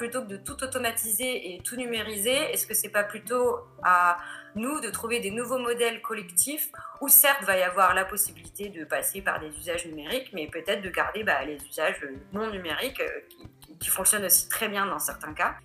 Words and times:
plutôt 0.00 0.22
que 0.22 0.28
de 0.28 0.38
tout 0.38 0.64
automatiser 0.64 1.52
et 1.52 1.60
tout 1.60 1.76
numériser, 1.76 2.32
est-ce 2.32 2.66
que 2.66 2.72
c'est 2.72 2.88
pas 2.88 3.04
plutôt 3.04 3.58
à 3.82 4.16
nous 4.54 4.80
de 4.80 4.88
trouver 4.88 5.20
des 5.20 5.30
nouveaux 5.30 5.58
modèles 5.58 6.00
collectifs 6.00 6.72
où 7.02 7.08
certes 7.08 7.44
va 7.44 7.58
y 7.58 7.62
avoir 7.62 7.92
la 7.92 8.06
possibilité 8.06 8.70
de 8.70 8.84
passer 8.84 9.20
par 9.20 9.40
des 9.40 9.48
usages 9.48 9.84
numériques, 9.84 10.30
mais 10.32 10.46
peut-être 10.46 10.80
de 10.80 10.88
garder 10.88 11.22
bah, 11.22 11.44
les 11.44 11.58
usages 11.68 12.02
non 12.32 12.50
numériques 12.50 13.00
euh, 13.00 13.10
qui, 13.28 13.76
qui 13.78 13.88
fonctionnent 13.90 14.24
aussi 14.24 14.48
très 14.48 14.70
bien 14.70 14.86
dans 14.86 14.98
certains 14.98 15.34
cas. 15.34 15.56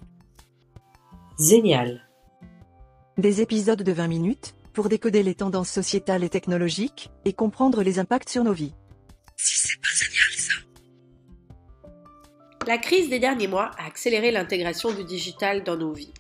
Génial. 1.40 2.06
Des 3.18 3.40
épisodes 3.40 3.84
de 3.84 3.92
20 3.94 4.08
minutes 4.10 4.54
pour 4.74 4.90
décoder 4.90 5.24
les 5.24 5.36
tendances 5.36 5.70
sociétales 5.70 6.26
et 6.26 6.30
technologiques 6.30 7.10
et 7.24 7.32
comprendre 7.32 7.84
les 7.84 8.00
impacts 8.00 8.28
sur 8.28 8.44
nos 8.44 8.52
vies. 8.52 8.74
Si 9.38 9.56
La 12.68 12.80
crise 12.80 13.10
des 13.10 13.20
derniers 13.20 13.48
mois 13.48 13.70
a 13.78 13.86
accéléré 13.86 14.32
l'intégration 14.32 14.92
du 14.92 15.04
digital 15.04 15.64
dans 15.64 15.78
nos 15.78 15.94
vies. 15.94 16.14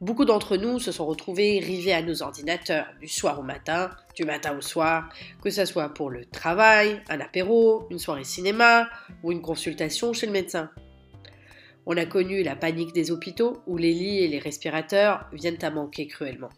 Beaucoup 0.00 0.24
d'entre 0.24 0.56
nous 0.56 0.80
se 0.80 0.90
sont 0.90 1.06
retrouvés 1.06 1.60
rivés 1.60 1.92
à 1.92 2.02
nos 2.02 2.20
ordinateurs 2.20 2.86
du 3.00 3.06
soir 3.06 3.38
au 3.38 3.44
matin, 3.44 3.90
du 4.16 4.24
matin 4.24 4.56
au 4.58 4.60
soir, 4.60 5.08
que 5.40 5.50
ce 5.50 5.64
soit 5.64 5.90
pour 5.90 6.10
le 6.10 6.24
travail, 6.24 7.00
un 7.08 7.20
apéro, 7.20 7.86
une 7.90 8.00
soirée 8.00 8.24
cinéma 8.24 8.88
ou 9.22 9.30
une 9.30 9.40
consultation 9.40 10.12
chez 10.12 10.26
le 10.26 10.32
médecin. 10.32 10.68
On 11.86 11.96
a 11.96 12.06
connu 12.06 12.42
la 12.42 12.56
panique 12.56 12.92
des 12.92 13.12
hôpitaux 13.12 13.62
où 13.68 13.76
les 13.76 13.92
lits 13.92 14.18
et 14.18 14.28
les 14.28 14.40
respirateurs 14.40 15.26
viennent 15.32 15.62
à 15.62 15.70
manquer 15.70 16.08
cruellement. 16.08 16.50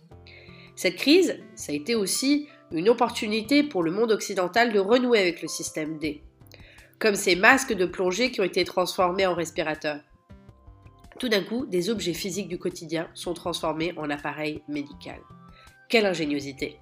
Cette 0.77 0.97
crise, 0.97 1.39
ça 1.57 1.73
a 1.73 1.75
été 1.75 1.95
aussi 1.95 2.49
une 2.73 2.89
opportunité 2.89 3.65
pour 3.65 3.83
le 3.83 3.91
monde 3.91 4.13
occidental 4.13 4.73
de 4.73 4.79
renouer 4.79 5.19
avec 5.19 5.43
le 5.43 5.49
système 5.49 5.99
D, 5.99 6.23
comme 7.05 7.17
ces 7.17 7.37
masques 7.37 7.75
de 7.75 7.85
plongée 7.85 8.31
qui 8.31 8.41
ont 8.41 8.45
été 8.45 8.65
transformés 8.65 9.27
en 9.27 9.35
respirateurs. 9.35 10.01
Tout 11.19 11.29
d'un 11.29 11.43
coup, 11.43 11.67
des 11.67 11.91
objets 11.91 12.15
physiques 12.15 12.49
du 12.49 12.57
quotidien 12.57 13.11
sont 13.13 13.35
transformés 13.35 13.93
en 13.99 14.09
appareils 14.09 14.63
médicaux. 14.69 15.11
Quelle 15.91 16.07
ingéniosité 16.07 16.79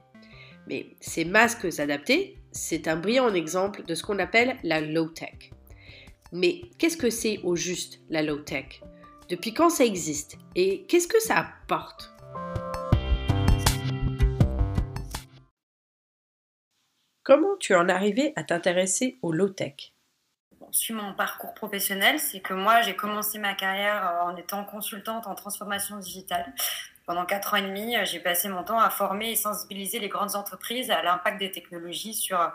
Mais 0.68 0.94
ces 1.00 1.24
masques 1.24 1.66
adaptés, 1.80 2.38
c'est 2.52 2.86
un 2.86 2.94
brillant 2.94 3.34
exemple 3.34 3.84
de 3.84 3.96
ce 3.96 4.04
qu'on 4.04 4.20
appelle 4.20 4.58
la 4.62 4.80
low-tech. 4.80 5.50
Mais 6.30 6.60
qu'est-ce 6.78 6.96
que 6.96 7.10
c'est 7.10 7.40
au 7.42 7.56
juste 7.56 7.98
la 8.08 8.22
low-tech? 8.22 8.80
Depuis 9.28 9.52
quand 9.52 9.70
ça 9.70 9.84
existe? 9.84 10.36
Et 10.54 10.84
qu'est-ce 10.84 11.08
que 11.08 11.20
ça 11.20 11.38
apporte? 11.38 12.12
Comment 17.24 17.56
tu 17.58 17.74
en 17.74 17.88
es 17.88 17.92
arrivé 17.92 18.32
à 18.36 18.44
t'intéresser 18.44 19.18
au 19.22 19.32
low-tech? 19.32 19.91
Sur 20.72 20.96
mon 20.96 21.12
parcours 21.12 21.52
professionnel, 21.52 22.18
c'est 22.18 22.40
que 22.40 22.54
moi, 22.54 22.80
j'ai 22.80 22.96
commencé 22.96 23.38
ma 23.38 23.52
carrière 23.52 24.08
euh, 24.08 24.22
en 24.22 24.36
étant 24.36 24.64
consultante 24.64 25.26
en 25.26 25.34
transformation 25.34 25.98
digitale. 25.98 26.50
Pendant 27.04 27.26
quatre 27.26 27.52
ans 27.52 27.58
et 27.58 27.62
demi, 27.62 27.94
euh, 27.94 28.06
j'ai 28.06 28.20
passé 28.20 28.48
mon 28.48 28.64
temps 28.64 28.80
à 28.80 28.88
former 28.88 29.32
et 29.32 29.36
sensibiliser 29.36 29.98
les 29.98 30.08
grandes 30.08 30.34
entreprises 30.34 30.90
à 30.90 31.02
l'impact 31.02 31.38
des 31.38 31.50
technologies 31.50 32.14
sur 32.14 32.40
euh, 32.40 32.48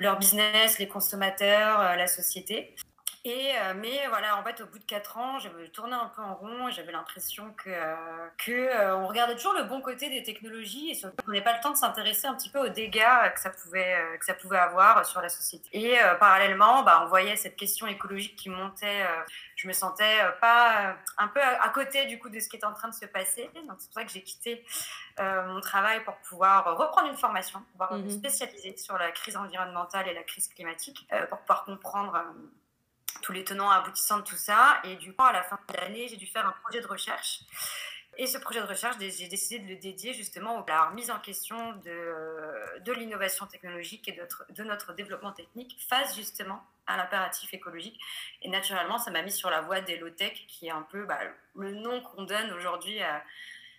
leur 0.00 0.18
business, 0.18 0.80
les 0.80 0.88
consommateurs, 0.88 1.96
la 1.96 2.08
société. 2.08 2.74
Et, 3.26 3.58
euh, 3.58 3.74
mais 3.74 4.06
voilà, 4.06 4.38
en 4.38 4.44
fait, 4.44 4.60
au 4.60 4.66
bout 4.66 4.78
de 4.78 4.84
quatre 4.84 5.18
ans, 5.18 5.40
j'avais 5.40 5.66
tourné 5.70 5.94
un 5.94 6.12
peu 6.14 6.22
en 6.22 6.36
rond 6.36 6.68
et 6.68 6.70
j'avais 6.70 6.92
l'impression 6.92 7.52
que, 7.54 7.70
euh, 7.70 8.28
que 8.38 8.52
euh, 8.52 8.96
on 8.98 9.08
regardait 9.08 9.34
toujours 9.34 9.54
le 9.54 9.64
bon 9.64 9.80
côté 9.80 10.08
des 10.08 10.22
technologies 10.22 10.90
et 10.90 10.94
surtout 10.94 11.16
qu'on 11.24 11.32
n'avait 11.32 11.42
pas 11.42 11.56
le 11.56 11.60
temps 11.60 11.72
de 11.72 11.76
s'intéresser 11.76 12.28
un 12.28 12.36
petit 12.36 12.50
peu 12.50 12.60
aux 12.60 12.68
dégâts 12.68 13.02
que 13.34 13.40
ça 13.40 13.50
pouvait, 13.50 13.96
que 14.20 14.24
ça 14.24 14.34
pouvait 14.34 14.58
avoir 14.58 15.04
sur 15.04 15.20
la 15.20 15.28
société. 15.28 15.68
Et 15.72 15.98
parallèlement, 16.20 16.84
bah, 16.84 17.00
on 17.02 17.08
voyait 17.08 17.34
cette 17.34 17.56
question 17.56 17.88
écologique 17.88 18.36
qui 18.36 18.48
montait. 18.48 19.04
je 19.56 19.66
me 19.66 19.72
sentais 19.72 20.18
pas 20.40 20.94
un 21.18 21.26
peu 21.26 21.40
à, 21.42 21.68
côté 21.70 22.06
du 22.06 22.20
coup 22.20 22.28
de 22.28 22.38
ce 22.38 22.48
qui 22.48 22.54
était 22.54 22.64
en 22.64 22.74
train 22.74 22.88
de 22.88 22.94
se 22.94 23.06
passer. 23.06 23.50
Donc 23.66 23.78
c'est 23.78 23.88
pour 23.88 23.94
ça 23.94 24.04
que 24.04 24.12
j'ai 24.12 24.22
quitté 24.22 24.64
mon 25.18 25.60
travail 25.60 26.04
pour 26.04 26.14
pouvoir 26.18 26.76
reprendre 26.76 27.08
une 27.08 27.16
formation, 27.16 27.60
pouvoir 27.72 27.92
me 27.94 28.04
mhm. 28.04 28.10
spécialiser 28.10 28.76
sur 28.76 28.96
la 28.96 29.10
crise 29.10 29.36
environnementale 29.36 30.06
et 30.06 30.14
la 30.14 30.22
crise 30.22 30.46
climatique, 30.46 31.08
pour 31.28 31.38
pouvoir 31.40 31.64
comprendre 31.64 32.22
tous 33.22 33.32
les 33.32 33.44
tenants 33.44 33.70
aboutissants 33.70 34.18
de 34.18 34.24
tout 34.24 34.36
ça. 34.36 34.80
Et 34.84 34.96
du 34.96 35.14
coup, 35.14 35.24
à 35.24 35.32
la 35.32 35.42
fin 35.42 35.58
de 35.68 35.76
l'année, 35.76 36.08
j'ai 36.08 36.16
dû 36.16 36.26
faire 36.26 36.46
un 36.46 36.54
projet 36.62 36.80
de 36.80 36.86
recherche. 36.86 37.40
Et 38.18 38.26
ce 38.26 38.38
projet 38.38 38.60
de 38.60 38.66
recherche, 38.66 38.96
j'ai 38.98 39.28
décidé 39.28 39.58
de 39.58 39.68
le 39.68 39.76
dédier 39.76 40.14
justement 40.14 40.64
à 40.64 40.66
la 40.66 40.84
remise 40.86 41.10
en 41.10 41.18
question 41.18 41.72
de, 41.84 42.80
de 42.80 42.92
l'innovation 42.92 43.46
technologique 43.46 44.08
et 44.08 44.12
de 44.12 44.20
notre, 44.20 44.46
de 44.50 44.64
notre 44.64 44.94
développement 44.94 45.32
technique 45.32 45.76
face 45.86 46.16
justement 46.16 46.64
à 46.86 46.96
l'impératif 46.96 47.52
écologique. 47.52 48.00
Et 48.40 48.48
naturellement, 48.48 48.96
ça 48.96 49.10
m'a 49.10 49.20
mis 49.20 49.32
sur 49.32 49.50
la 49.50 49.60
voie 49.60 49.80
des 49.82 49.98
low-tech, 49.98 50.46
qui 50.48 50.68
est 50.68 50.70
un 50.70 50.82
peu 50.82 51.04
bah, 51.04 51.18
le 51.56 51.72
nom 51.72 52.00
qu'on 52.00 52.22
donne 52.22 52.52
aujourd'hui 52.52 53.02
à 53.02 53.22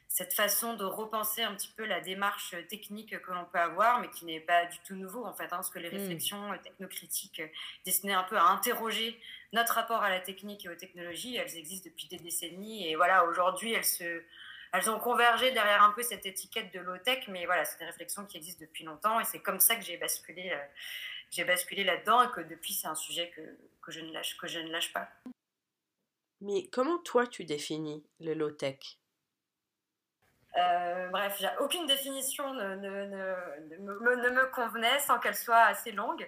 cette 0.08 0.34
façon 0.34 0.74
de 0.76 0.86
repenser 0.86 1.44
un 1.44 1.54
petit 1.54 1.72
peu 1.76 1.86
la 1.86 2.00
démarche 2.00 2.56
technique 2.70 3.20
que 3.22 3.32
l'on 3.32 3.46
peut 3.46 3.60
avoir, 3.60 4.00
mais 4.00 4.10
qui 4.10 4.26
n'est 4.26 4.40
pas 4.40 4.66
du 4.66 4.80
tout 4.80 4.96
nouveau 4.96 5.26
en 5.26 5.34
fait, 5.34 5.46
hein, 5.46 5.58
parce 5.58 5.70
que 5.70 5.80
les 5.80 5.90
hmm. 5.90 5.98
réflexions 5.98 6.58
technocritiques 6.64 7.42
destinées 7.86 8.14
un 8.14 8.24
peu 8.24 8.38
à 8.38 8.46
interroger 8.46 9.20
notre 9.54 9.74
rapport 9.74 10.04
à 10.04 10.10
la 10.10 10.20
technique 10.20 10.66
et 10.66 10.70
aux 10.70 10.76
technologies, 10.76 11.36
elles 11.36 11.58
existent 11.58 11.90
depuis 11.90 12.08
des 12.08 12.18
décennies, 12.18 12.90
et 12.90 12.96
voilà, 12.96 13.26
aujourd'hui, 13.26 13.74
elles 13.74 13.86
se, 13.86 14.24
elles 14.74 14.90
ont 14.90 15.00
convergé 15.00 15.52
derrière 15.52 15.84
un 15.84 15.92
peu 15.92 16.04
cette 16.04 16.26
étiquette 16.26 16.74
de 16.74 16.80
low-tech, 16.80 17.28
mais 17.28 17.46
voilà, 17.46 17.66
c'est 17.66 17.80
des 17.80 17.86
réflexions 17.86 18.26
qui 18.26 18.38
existent 18.38 18.66
depuis 18.66 18.84
longtemps, 18.84 19.20
et 19.20 19.26
c'est 19.26 19.40
comme 19.40 19.60
ça 19.60 19.76
que 19.76 19.84
j'ai 19.84 19.98
basculé, 19.98 20.52
euh, 20.52 20.64
j'ai 21.32 21.44
basculé 21.44 21.84
là-dedans, 21.84 22.24
et 22.24 22.32
que 22.32 22.42
depuis, 22.42 22.74
c'est 22.74 22.88
un 22.88 22.96
sujet 22.96 23.32
que, 23.36 23.42
que, 23.82 23.92
je 23.92 24.02
ne 24.02 24.12
lâche, 24.12 24.38
que 24.38 24.48
je 24.48 24.60
ne 24.60 24.70
lâche 24.70 24.94
pas. 24.94 25.10
Mais 26.42 26.68
comment 26.72 27.00
toi, 27.00 27.26
tu 27.26 27.46
définis 27.46 28.06
le 28.20 28.34
low-tech? 28.34 29.00
Euh, 30.58 31.10
bref, 31.10 31.44
aucune 31.60 31.86
définition 31.86 32.52
ne, 32.54 32.76
me, 32.76 34.52
convenait 34.52 35.00
sans 35.00 35.20
qu'elle 35.20 35.36
soit 35.36 35.64
assez 35.64 35.92
longue. 35.92 36.28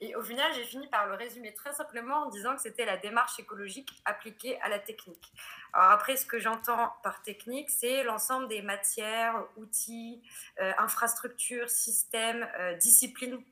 Et 0.00 0.16
au 0.16 0.22
final, 0.22 0.50
j'ai 0.54 0.64
fini 0.64 0.86
par 0.88 1.06
le 1.06 1.14
résumer 1.14 1.52
très 1.52 1.72
simplement 1.74 2.24
en 2.24 2.28
disant 2.30 2.54
que 2.54 2.62
c'était 2.62 2.86
la 2.86 2.96
démarche 2.96 3.38
écologique 3.38 3.90
appliquée 4.04 4.58
à 4.62 4.68
la 4.68 4.78
technique. 4.78 5.32
Alors 5.74 5.90
après, 5.90 6.16
ce 6.16 6.24
que 6.24 6.38
j'entends 6.38 6.94
par 7.02 7.22
technique, 7.22 7.68
c'est 7.70 8.02
l'ensemble 8.02 8.48
des 8.48 8.62
matières, 8.62 9.42
outils, 9.56 10.22
euh, 10.60 10.72
infrastructures, 10.78 11.68
systèmes, 11.68 12.48
euh, 12.58 12.74
disciplines 12.74 13.42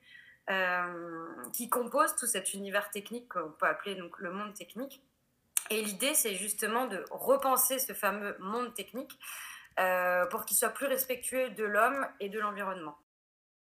qui 1.55 1.71
composent 1.71 2.17
tout 2.17 2.27
cet 2.27 2.53
univers 2.53 2.91
technique 2.91 3.31
qu'on 3.31 3.51
peut 3.53 3.65
appeler 3.65 3.95
donc 3.95 4.19
le 4.19 4.31
monde 4.31 4.53
technique. 4.53 5.01
Et 5.71 5.81
l'idée, 5.81 6.13
c'est 6.13 6.35
justement 6.35 6.87
de 6.87 7.03
repenser 7.11 7.79
ce 7.79 7.95
fameux 7.95 8.37
monde 8.41 8.75
technique 8.75 9.19
euh, 9.81 10.27
pour 10.27 10.45
qu'il 10.45 10.57
soit 10.57 10.71
plus 10.71 10.87
respectueux 10.87 11.51
de 11.51 11.65
l'homme 11.65 12.07
et 12.21 12.29
de 12.29 12.39
l'environnement. 12.39 12.97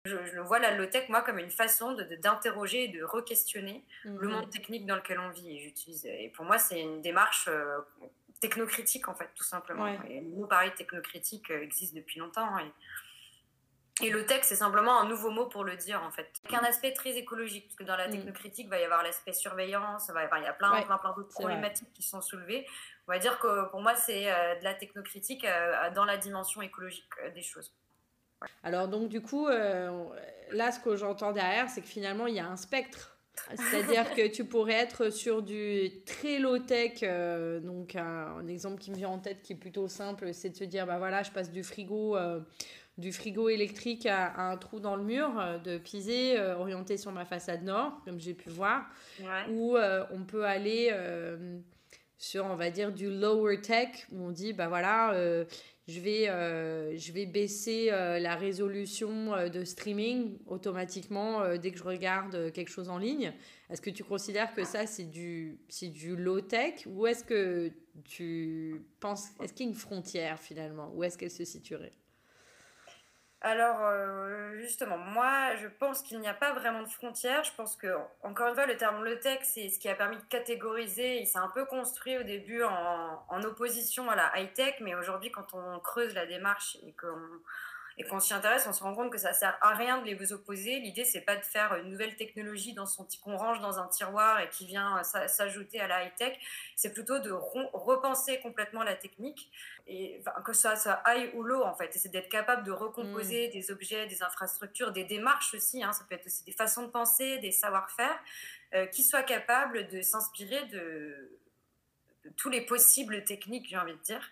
Je, 0.06 0.16
je, 0.26 0.38
vois 0.38 0.58
la 0.58 0.76
low-tech, 0.76 1.08
moi, 1.08 1.22
comme 1.22 1.38
une 1.38 1.50
façon 1.50 1.96
d'interroger 2.20 2.84
et 2.84 2.88
de 2.88 3.02
re-questionner 3.02 3.82
le 4.04 4.12
mhm. 4.12 4.28
monde 4.28 4.50
technique 4.50 4.84
dans 4.84 4.96
lequel 4.96 5.18
on 5.18 5.30
vit. 5.30 5.56
Et, 5.56 5.60
j'utilise, 5.60 6.04
et 6.04 6.30
pour 6.36 6.44
moi, 6.44 6.58
c'est 6.58 6.78
une 6.78 7.00
démarche 7.00 7.48
euh, 7.48 7.78
technocritique, 8.38 9.08
en 9.08 9.14
fait, 9.14 9.30
tout 9.34 9.44
simplement. 9.44 9.86
Et 10.04 10.20
nous, 10.20 10.46
pareil, 10.46 10.72
technocritique 10.74 11.50
euh, 11.50 11.62
existe 11.62 11.94
depuis 11.94 12.20
longtemps. 12.20 12.58
Et, 12.58 12.70
et 14.02 14.10
low-tech, 14.10 14.40
c'est 14.42 14.56
simplement 14.56 15.00
un 15.00 15.06
nouveau 15.06 15.30
mot 15.30 15.46
pour 15.46 15.62
le 15.62 15.76
dire, 15.76 16.02
en 16.02 16.10
fait. 16.10 16.28
Avec 16.44 16.58
un 16.58 16.66
aspect 16.66 16.92
très 16.92 17.16
écologique, 17.16 17.68
parce 17.68 17.76
que 17.76 17.84
dans 17.84 17.96
la 17.96 18.08
mhm. 18.08 18.14
technocritique, 18.14 18.66
il 18.66 18.70
va 18.70 18.80
y 18.80 18.84
avoir 18.84 19.02
l'aspect 19.02 19.32
surveillance, 19.32 20.06
il, 20.08 20.14
va 20.14 20.22
y 20.22 20.24
avoir, 20.24 20.40
il 20.40 20.44
y 20.44 20.48
a 20.48 20.52
plein, 20.52 20.82
plein, 20.82 20.98
plein 20.98 21.12
d'autres 21.12 21.28
problématiques 21.28 21.92
qui 21.92 22.02
sont 22.02 22.20
soulevées 22.20 22.66
on 23.06 23.12
va 23.12 23.18
dire 23.18 23.38
que 23.38 23.68
pour 23.70 23.80
moi, 23.80 23.94
c'est 23.94 24.32
euh, 24.32 24.58
de 24.58 24.64
la 24.64 24.74
technocritique 24.74 25.44
euh, 25.44 25.90
dans 25.94 26.04
la 26.04 26.16
dimension 26.16 26.62
écologique 26.62 27.04
euh, 27.22 27.30
des 27.30 27.42
choses. 27.42 27.74
Alors 28.62 28.88
donc 28.88 29.08
du 29.08 29.22
coup, 29.22 29.48
là, 29.48 30.70
ce 30.70 30.78
que 30.78 30.96
j'entends 30.96 31.32
derrière, 31.32 31.70
c'est 31.70 31.80
que 31.80 31.86
finalement, 31.86 32.26
il 32.26 32.34
y 32.34 32.40
a 32.40 32.46
un 32.46 32.56
spectre. 32.56 33.13
C'est-à-dire 33.54 34.14
que 34.14 34.28
tu 34.28 34.44
pourrais 34.44 34.74
être 34.74 35.10
sur 35.10 35.42
du 35.42 35.90
très 36.06 36.38
low-tech. 36.38 37.00
donc 37.62 37.96
un, 37.96 38.46
exemple 38.48 38.80
qui 38.80 38.90
me 38.90 38.96
vient 38.96 39.10
en 39.10 39.18
tête 39.18 39.42
qui 39.42 39.52
est 39.52 39.56
plutôt 39.56 39.88
simple, 39.88 40.32
c'est 40.32 40.50
de 40.50 40.56
se 40.56 40.64
dire, 40.64 40.86
bah 40.86 40.98
voilà, 40.98 41.22
je 41.22 41.30
passe 41.30 41.50
du 41.50 41.62
frigo 41.62 42.16
du 42.96 43.12
frigo 43.12 43.48
électrique 43.48 44.06
à, 44.06 44.50
un 44.50 44.56
trou 44.56 44.78
dans 44.78 44.94
le 44.94 45.02
mur 45.02 45.32
de 45.64 45.78
Pisé, 45.78 46.40
orienté 46.40 46.96
sur 46.96 47.10
ma 47.12 47.24
façade 47.24 47.64
nord, 47.64 48.00
comme 48.04 48.20
j'ai 48.20 48.34
pu 48.34 48.50
voir, 48.50 48.86
ou 49.50 49.76
on 50.10 50.24
peut 50.24 50.44
aller 50.44 50.90
sur, 52.24 52.46
on 52.46 52.56
va 52.56 52.70
dire, 52.70 52.92
du 52.92 53.10
lower 53.10 53.60
tech, 53.60 54.06
où 54.12 54.24
on 54.24 54.30
dit, 54.30 54.52
bah 54.52 54.68
voilà, 54.68 55.12
euh, 55.12 55.44
je, 55.86 56.00
vais, 56.00 56.28
euh, 56.28 56.96
je 56.96 57.12
vais 57.12 57.26
baisser 57.26 57.88
euh, 57.90 58.18
la 58.18 58.34
résolution 58.36 59.32
de 59.48 59.64
streaming 59.64 60.38
automatiquement 60.46 61.56
dès 61.56 61.70
que 61.70 61.78
je 61.78 61.84
regarde 61.84 62.52
quelque 62.52 62.70
chose 62.70 62.88
en 62.88 62.98
ligne. 62.98 63.32
Est-ce 63.70 63.80
que 63.80 63.90
tu 63.90 64.04
considères 64.04 64.54
que 64.54 64.64
ça, 64.64 64.86
c'est 64.86 65.10
du, 65.10 65.58
du 65.82 66.16
low 66.16 66.40
tech 66.40 66.86
ou 66.86 67.06
est-ce 67.06 67.24
que 67.24 67.70
tu 68.04 68.84
penses, 69.00 69.28
est-ce 69.42 69.52
qu'il 69.52 69.66
y 69.66 69.68
a 69.68 69.72
une 69.72 69.78
frontière 69.78 70.38
finalement? 70.38 70.92
Où 70.94 71.04
est-ce 71.04 71.16
qu'elle 71.16 71.30
se 71.30 71.44
situerait? 71.44 71.92
Alors, 73.44 73.80
euh, 73.82 74.56
justement, 74.56 74.96
moi, 74.96 75.54
je 75.56 75.68
pense 75.68 76.00
qu'il 76.00 76.18
n'y 76.18 76.28
a 76.28 76.32
pas 76.32 76.54
vraiment 76.54 76.82
de 76.82 76.88
frontières. 76.88 77.44
Je 77.44 77.52
pense 77.54 77.76
que, 77.76 77.94
encore 78.22 78.48
une 78.48 78.54
fois, 78.54 78.64
le 78.64 78.78
terme 78.78 79.04
low-tech, 79.04 79.40
c'est 79.42 79.68
ce 79.68 79.78
qui 79.78 79.86
a 79.90 79.94
permis 79.94 80.16
de 80.16 80.22
catégoriser. 80.30 81.18
Il 81.18 81.26
s'est 81.26 81.38
un 81.38 81.48
peu 81.48 81.66
construit 81.66 82.16
au 82.16 82.22
début 82.22 82.62
en, 82.62 83.22
en 83.28 83.42
opposition 83.42 84.08
à 84.08 84.16
la 84.16 84.32
high-tech, 84.34 84.76
mais 84.80 84.94
aujourd'hui, 84.94 85.30
quand 85.30 85.52
on 85.52 85.78
creuse 85.80 86.14
la 86.14 86.24
démarche 86.24 86.78
et 86.86 86.94
qu'on 86.94 87.20
et 87.96 88.04
qu'on 88.04 88.18
s'y 88.18 88.34
intéresse, 88.34 88.66
on 88.66 88.72
se 88.72 88.82
rend 88.82 88.94
compte 88.94 89.10
que 89.10 89.18
ça 89.18 89.32
sert 89.32 89.56
à 89.60 89.74
rien 89.74 89.98
de 89.98 90.04
les 90.04 90.32
opposer. 90.32 90.80
L'idée, 90.80 91.04
c'est 91.04 91.20
pas 91.20 91.36
de 91.36 91.44
faire 91.44 91.74
une 91.76 91.90
nouvelle 91.90 92.16
technologie 92.16 92.72
dans 92.72 92.86
son 92.86 93.06
qu'on 93.22 93.36
range 93.36 93.60
dans 93.60 93.78
un 93.78 93.86
tiroir 93.86 94.40
et 94.40 94.48
qui 94.48 94.66
vient 94.66 94.98
euh, 94.98 95.28
s'ajouter 95.28 95.80
à 95.80 95.86
la 95.86 96.04
high 96.04 96.14
tech. 96.16 96.36
C'est 96.74 96.92
plutôt 96.92 97.18
de 97.18 97.30
repenser 97.30 98.40
complètement 98.40 98.82
la 98.82 98.96
technique 98.96 99.50
et 99.86 100.22
que 100.44 100.52
ça 100.52 100.74
soit 100.76 101.02
high 101.06 101.30
ou 101.34 101.42
low 101.42 101.62
en 101.62 101.74
fait. 101.74 101.94
Et 101.94 101.98
c'est 101.98 102.08
d'être 102.08 102.28
capable 102.28 102.64
de 102.64 102.72
recomposer 102.72 103.48
mm. 103.48 103.52
des 103.52 103.70
objets, 103.70 104.06
des 104.06 104.22
infrastructures, 104.22 104.92
des 104.92 105.04
démarches 105.04 105.54
aussi. 105.54 105.82
Hein. 105.82 105.92
Ça 105.92 106.04
peut 106.08 106.14
être 106.14 106.26
aussi 106.26 106.44
des 106.44 106.52
façons 106.52 106.82
de 106.82 106.90
penser, 106.90 107.38
des 107.38 107.52
savoir-faire 107.52 108.18
euh, 108.74 108.86
qui 108.86 109.04
soient 109.04 109.22
capables 109.22 109.86
de 109.88 110.02
s'inspirer 110.02 110.64
de 110.66 111.38
tous 112.36 112.48
les 112.48 112.62
possibles 112.62 113.24
techniques, 113.24 113.68
j'ai 113.68 113.76
envie 113.76 113.92
de 113.92 114.02
dire, 114.02 114.30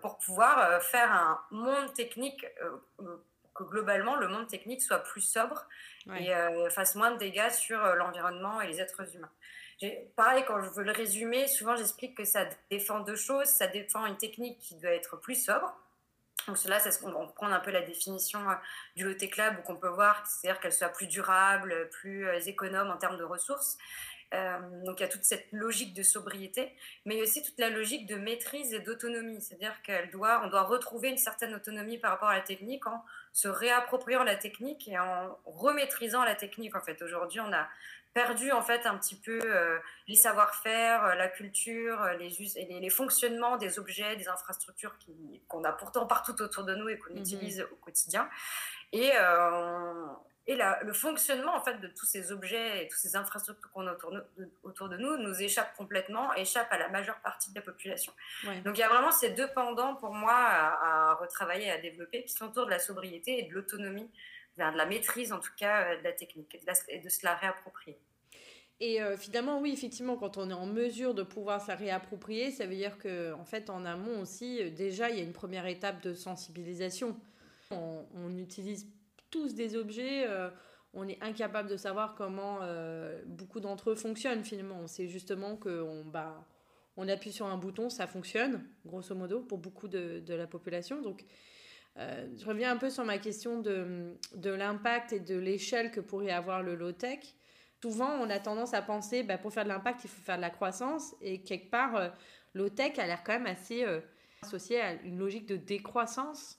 pour 0.00 0.18
pouvoir 0.18 0.58
euh, 0.58 0.80
faire 0.80 1.10
un 1.10 1.40
monde 1.50 1.92
technique, 1.94 2.46
euh, 2.62 3.16
que 3.54 3.64
globalement 3.64 4.16
le 4.16 4.28
monde 4.28 4.46
technique 4.46 4.82
soit 4.82 5.00
plus 5.00 5.20
sobre 5.20 5.66
et 6.16 6.30
fasse 6.70 6.94
moins 6.94 7.10
de 7.10 7.18
dégâts 7.18 7.50
sur 7.50 7.76
l'environnement 7.96 8.60
et 8.60 8.68
les 8.68 8.80
êtres 8.80 9.02
humains. 9.16 9.30
Pareil, 10.14 10.44
quand 10.46 10.62
je 10.62 10.70
veux 10.70 10.84
le 10.84 10.92
résumer, 10.92 11.48
souvent 11.48 11.76
j'explique 11.76 12.16
que 12.16 12.24
ça 12.24 12.46
défend 12.70 13.00
deux 13.00 13.16
choses. 13.16 13.46
Ça 13.48 13.66
défend 13.66 14.06
une 14.06 14.16
technique 14.16 14.58
qui 14.60 14.76
doit 14.76 14.92
être 14.92 15.16
plus 15.16 15.34
sobre. 15.34 15.76
Donc 16.48 16.58
cela, 16.58 16.80
c'est 16.80 16.90
ce 16.90 16.98
qu'on 16.98 17.12
va 17.12 17.26
prendre 17.36 17.54
un 17.54 17.60
peu 17.60 17.70
la 17.70 17.82
définition 17.82 18.40
du 18.96 19.04
low 19.04 19.14
tech 19.14 19.36
lab, 19.36 19.58
où 19.58 19.62
qu'on 19.62 19.76
peut 19.76 19.88
voir, 19.88 20.26
c'est-à-dire 20.26 20.60
qu'elle 20.60 20.72
soit 20.72 20.88
plus 20.88 21.06
durable, 21.06 21.88
plus 21.92 22.26
économe 22.48 22.90
en 22.90 22.96
termes 22.96 23.18
de 23.18 23.24
ressources. 23.24 23.78
Euh, 24.34 24.58
donc 24.84 25.00
il 25.00 25.02
y 25.02 25.06
a 25.06 25.08
toute 25.08 25.24
cette 25.24 25.46
logique 25.52 25.94
de 25.94 26.02
sobriété, 26.02 26.74
mais 27.06 27.22
aussi 27.22 27.42
toute 27.42 27.58
la 27.58 27.70
logique 27.70 28.06
de 28.06 28.16
maîtrise 28.16 28.74
et 28.74 28.80
d'autonomie. 28.80 29.40
C'est-à-dire 29.40 29.80
qu'elle 29.82 30.10
doit, 30.10 30.42
on 30.44 30.48
doit 30.48 30.62
retrouver 30.62 31.08
une 31.08 31.18
certaine 31.18 31.54
autonomie 31.54 31.98
par 31.98 32.10
rapport 32.10 32.28
à 32.28 32.34
la 32.34 32.42
technique 32.42 32.86
en 32.86 33.02
se 33.32 33.48
réappropriant 33.48 34.24
la 34.24 34.36
technique 34.36 34.88
et 34.88 34.98
en 34.98 35.38
remaîtrisant 35.46 36.24
la 36.24 36.34
technique. 36.34 36.74
En 36.76 36.80
fait, 36.80 37.00
aujourd'hui, 37.02 37.40
on 37.40 37.52
a 37.52 37.68
perdu 38.14 38.52
en 38.52 38.62
fait 38.62 38.86
un 38.86 38.96
petit 38.98 39.16
peu 39.16 39.40
euh, 39.44 39.78
les 40.06 40.16
savoir-faire, 40.16 41.04
euh, 41.04 41.14
la 41.14 41.28
culture, 41.28 42.02
les, 42.18 42.30
les, 42.30 42.80
les, 42.80 42.90
fonctionnements 42.90 43.56
des 43.56 43.78
objets, 43.78 44.16
des 44.16 44.28
infrastructures 44.28 44.96
qu'on 45.46 45.64
a 45.64 45.72
pourtant 45.72 46.06
partout 46.06 46.40
autour 46.42 46.64
de 46.64 46.74
nous 46.74 46.88
et 46.88 46.98
qu'on 46.98 47.14
mmh 47.14 47.18
utilise 47.18 47.66
au 47.72 47.76
quotidien. 47.76 48.28
Et, 48.92 49.12
et 50.48 50.56
le 50.56 50.92
fonctionnement 50.94 51.54
en 51.54 51.60
fait 51.60 51.78
de 51.78 51.88
tous 51.88 52.06
ces 52.06 52.32
objets 52.32 52.82
et 52.82 52.88
toutes 52.88 52.98
ces 52.98 53.16
infrastructures 53.16 53.70
qu'on 53.70 53.86
a 53.86 53.92
autour 53.92 54.12
de, 54.12 54.24
autour 54.62 54.88
de, 54.88 54.96
nous 54.96 55.18
nous 55.18 55.42
échappe 55.42 55.76
complètement, 55.76 56.32
échappe 56.34 56.72
à 56.72 56.78
la 56.78 56.88
majeure 56.88 57.20
partie 57.20 57.50
de 57.50 57.56
la 57.56 57.60
population. 57.60 58.14
Donc 58.64 58.78
il 58.78 58.80
y 58.80 58.82
a 58.82 58.88
vraiment 58.88 59.12
ces 59.12 59.28
deux 59.30 59.48
pendants 59.48 59.94
pour 59.96 60.14
moi 60.14 60.32
à, 60.34 61.18
retravailler, 61.20 61.70
à 61.70 61.76
développer, 61.76 62.24
qui 62.24 62.32
sont 62.32 62.46
autour 62.46 62.64
de 62.64 62.70
la 62.70 62.78
sobriété 62.78 63.40
et 63.40 63.42
de 63.42 63.54
l'autonomie, 63.54 64.10
de 64.58 64.76
la 64.76 64.86
maîtrise 64.86 65.32
en 65.32 65.40
tout 65.40 65.52
cas 65.56 65.84
euh, 65.84 65.98
de 65.98 66.04
la 66.04 66.12
technique 66.12 66.54
et 66.54 66.58
de, 66.58 67.04
de 67.04 67.08
se 67.08 67.24
la 67.24 67.34
réapproprier. 67.34 67.98
Et 68.80 69.02
euh, 69.02 69.16
finalement, 69.16 69.60
oui, 69.60 69.72
effectivement, 69.72 70.16
quand 70.16 70.36
on 70.36 70.50
est 70.50 70.54
en 70.54 70.66
mesure 70.66 71.14
de 71.14 71.24
pouvoir 71.24 71.60
se 71.60 71.68
la 71.68 71.74
réapproprier, 71.74 72.52
ça 72.52 72.66
veut 72.66 72.76
dire 72.76 72.96
que, 72.98 73.32
en 73.32 73.44
fait, 73.44 73.70
en 73.70 73.84
amont 73.84 74.20
aussi, 74.20 74.62
euh, 74.62 74.70
déjà, 74.70 75.10
il 75.10 75.16
y 75.16 75.20
a 75.20 75.24
une 75.24 75.32
première 75.32 75.66
étape 75.66 76.00
de 76.02 76.14
sensibilisation. 76.14 77.18
On, 77.70 78.06
on 78.14 78.36
utilise 78.36 78.86
tous 79.30 79.54
des 79.54 79.76
objets. 79.76 80.26
On 80.94 81.06
est 81.06 81.22
incapable 81.22 81.68
de 81.68 81.76
savoir 81.76 82.14
comment 82.14 82.60
beaucoup 83.26 83.60
d'entre 83.60 83.90
eux 83.90 83.94
fonctionnent 83.94 84.42
finalement. 84.42 84.86
C'est 84.86 85.06
justement 85.06 85.54
qu'on 85.56 86.02
bah, 86.06 86.46
on 86.98 87.08
appuie 87.08 87.32
sur 87.32 87.46
un 87.46 87.56
bouton, 87.56 87.88
ça 87.90 88.08
fonctionne, 88.08 88.64
grosso 88.84 89.14
modo, 89.14 89.40
pour 89.40 89.58
beaucoup 89.58 89.86
de, 89.86 90.22
la 90.26 90.48
population. 90.48 91.00
Donc, 91.00 91.24
euh, 91.98 92.26
je 92.36 92.44
reviens 92.44 92.72
un 92.72 92.76
peu 92.76 92.90
sur 92.90 93.04
ma 93.04 93.18
question 93.18 93.60
de, 93.60 94.16
de 94.34 94.50
l'impact 94.50 95.12
et 95.12 95.20
de 95.20 95.36
l'échelle 95.36 95.90
que 95.90 96.00
pourrait 96.00 96.30
avoir 96.30 96.62
le 96.62 96.74
low-tech. 96.74 97.20
Souvent, 97.82 98.10
on 98.20 98.28
a 98.30 98.38
tendance 98.38 98.74
à 98.74 98.82
penser, 98.82 99.22
bah, 99.22 99.38
pour 99.38 99.52
faire 99.52 99.64
de 99.64 99.68
l'impact, 99.68 100.04
il 100.04 100.10
faut 100.10 100.22
faire 100.22 100.36
de 100.36 100.42
la 100.42 100.50
croissance. 100.50 101.14
Et 101.20 101.42
quelque 101.42 101.70
part, 101.70 102.12
low-tech 102.54 102.98
a 102.98 103.06
l'air 103.06 103.22
quand 103.24 103.34
même 103.34 103.46
assez 103.46 103.84
associé 104.42 104.80
à 104.80 104.94
une 105.02 105.18
logique 105.18 105.46
de 105.46 105.56
décroissance 105.56 106.57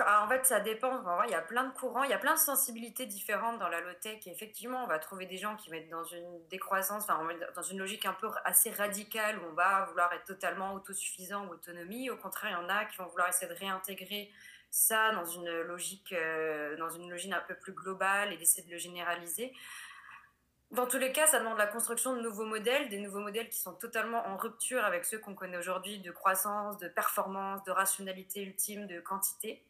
en 0.00 0.28
fait, 0.28 0.46
ça 0.46 0.60
dépend. 0.60 1.02
Il 1.24 1.30
y 1.30 1.34
a 1.34 1.42
plein 1.42 1.64
de 1.64 1.72
courants, 1.72 2.02
il 2.02 2.10
y 2.10 2.14
a 2.14 2.18
plein 2.18 2.34
de 2.34 2.38
sensibilités 2.38 3.06
différentes 3.06 3.58
dans 3.58 3.68
la 3.68 3.80
low-tech. 3.80 4.26
effectivement, 4.26 4.84
on 4.84 4.86
va 4.86 4.98
trouver 4.98 5.26
des 5.26 5.36
gens 5.36 5.56
qui 5.56 5.72
être 5.74 5.88
dans 5.90 6.04
une 6.04 6.46
décroissance, 6.48 7.06
dans 7.06 7.62
une 7.62 7.78
logique 7.78 8.06
un 8.06 8.14
peu 8.14 8.28
assez 8.44 8.70
radicale 8.70 9.38
où 9.38 9.42
on 9.50 9.54
va 9.54 9.84
vouloir 9.86 10.12
être 10.12 10.24
totalement 10.24 10.74
autosuffisant 10.74 11.46
ou 11.46 11.50
autonomie. 11.52 12.10
Au 12.10 12.16
contraire, 12.16 12.58
il 12.58 12.62
y 12.62 12.66
en 12.66 12.68
a 12.68 12.84
qui 12.86 12.96
vont 12.96 13.06
vouloir 13.06 13.28
essayer 13.28 13.52
de 13.52 13.58
réintégrer 13.58 14.30
ça 14.70 15.12
dans 15.12 15.24
une 15.24 15.50
logique, 15.62 16.12
euh, 16.12 16.76
dans 16.76 16.90
une 16.90 17.08
logique 17.08 17.32
un 17.32 17.44
peu 17.46 17.54
plus 17.54 17.72
globale 17.72 18.32
et 18.32 18.36
d'essayer 18.36 18.66
de 18.66 18.72
le 18.72 18.78
généraliser. 18.78 19.52
Dans 20.72 20.88
tous 20.88 20.98
les 20.98 21.12
cas, 21.12 21.28
ça 21.28 21.38
demande 21.38 21.58
la 21.58 21.68
construction 21.68 22.16
de 22.16 22.20
nouveaux 22.20 22.46
modèles, 22.46 22.88
des 22.88 22.98
nouveaux 22.98 23.20
modèles 23.20 23.48
qui 23.48 23.60
sont 23.60 23.74
totalement 23.74 24.26
en 24.26 24.36
rupture 24.36 24.84
avec 24.84 25.04
ceux 25.04 25.18
qu'on 25.18 25.36
connaît 25.36 25.58
aujourd'hui 25.58 26.00
de 26.00 26.10
croissance, 26.10 26.78
de 26.78 26.88
performance, 26.88 27.62
de 27.62 27.70
rationalité 27.70 28.42
ultime, 28.42 28.88
de 28.88 28.98
quantité. 29.00 29.64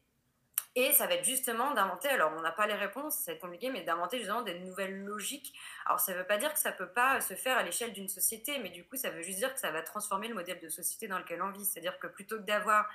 Et 0.77 0.93
ça 0.93 1.07
va 1.07 1.15
être 1.15 1.25
justement 1.25 1.71
d'inventer, 1.73 2.09
alors 2.09 2.33
on 2.37 2.41
n'a 2.41 2.51
pas 2.51 2.67
les 2.67 2.75
réponses, 2.75 3.15
ça 3.15 3.31
va 3.31 3.37
être 3.37 3.41
compliqué, 3.41 3.71
mais 3.71 3.83
d'inventer 3.83 4.19
justement 4.19 4.43
des 4.43 4.59
nouvelles 4.59 5.05
logiques. 5.05 5.57
Alors 5.87 6.01
ça 6.01 6.13
ne 6.13 6.19
veut 6.19 6.27
pas 6.27 6.37
dire 6.37 6.53
que 6.53 6.59
ça 6.59 6.73
ne 6.73 6.77
peut 6.77 6.89
pas 6.89 7.21
se 7.21 7.35
faire 7.35 7.57
à 7.57 7.63
l'échelle 7.63 7.93
d'une 7.93 8.09
société, 8.09 8.59
mais 8.59 8.71
du 8.71 8.85
coup 8.85 8.97
ça 8.97 9.11
veut 9.11 9.23
juste 9.23 9.39
dire 9.39 9.55
que 9.55 9.61
ça 9.61 9.71
va 9.71 9.83
transformer 9.83 10.27
le 10.27 10.35
modèle 10.35 10.59
de 10.59 10.69
société 10.69 11.07
dans 11.07 11.19
lequel 11.19 11.41
on 11.43 11.51
vit. 11.53 11.65
C'est-à-dire 11.65 11.97
que 12.01 12.09
plutôt 12.09 12.39
que 12.39 12.43
d'avoir 12.43 12.89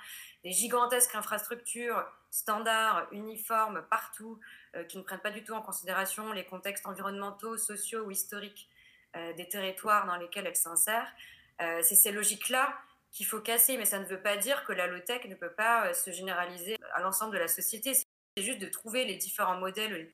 des 0.44 0.52
gigantesques 0.52 1.14
infrastructures 1.14 2.04
standards, 2.30 3.08
uniformes, 3.12 3.82
partout, 3.88 4.38
euh, 4.76 4.84
qui 4.84 4.98
ne 4.98 5.02
prennent 5.02 5.20
pas 5.20 5.30
du 5.30 5.42
tout 5.42 5.54
en 5.54 5.62
considération 5.62 6.32
les 6.32 6.44
contextes 6.44 6.86
environnementaux, 6.86 7.56
sociaux 7.56 8.04
ou 8.04 8.10
historiques 8.10 8.68
euh, 9.16 9.32
des 9.32 9.48
territoires 9.48 10.06
dans 10.06 10.16
lesquels 10.16 10.46
elles 10.46 10.54
s'insèrent, 10.54 11.10
euh, 11.62 11.80
c'est 11.82 11.94
ces 11.94 12.12
logiques-là 12.12 12.74
qu'il 13.12 13.26
faut 13.26 13.40
casser, 13.40 13.76
mais 13.76 13.84
ça 13.84 13.98
ne 13.98 14.04
veut 14.04 14.20
pas 14.20 14.36
dire 14.36 14.64
que 14.64 14.72
la 14.72 14.86
low-tech 14.86 15.24
ne 15.26 15.34
peut 15.34 15.52
pas 15.52 15.86
euh, 15.88 15.92
se 15.92 16.10
généraliser 16.10 16.76
à 16.94 17.00
l'ensemble 17.00 17.32
de 17.32 17.38
la 17.38 17.48
société. 17.48 17.92
C'est 17.94 18.42
juste 18.42 18.60
de 18.60 18.68
trouver 18.68 19.04
les 19.04 19.16
différents 19.16 19.58
modèles, 19.58 20.12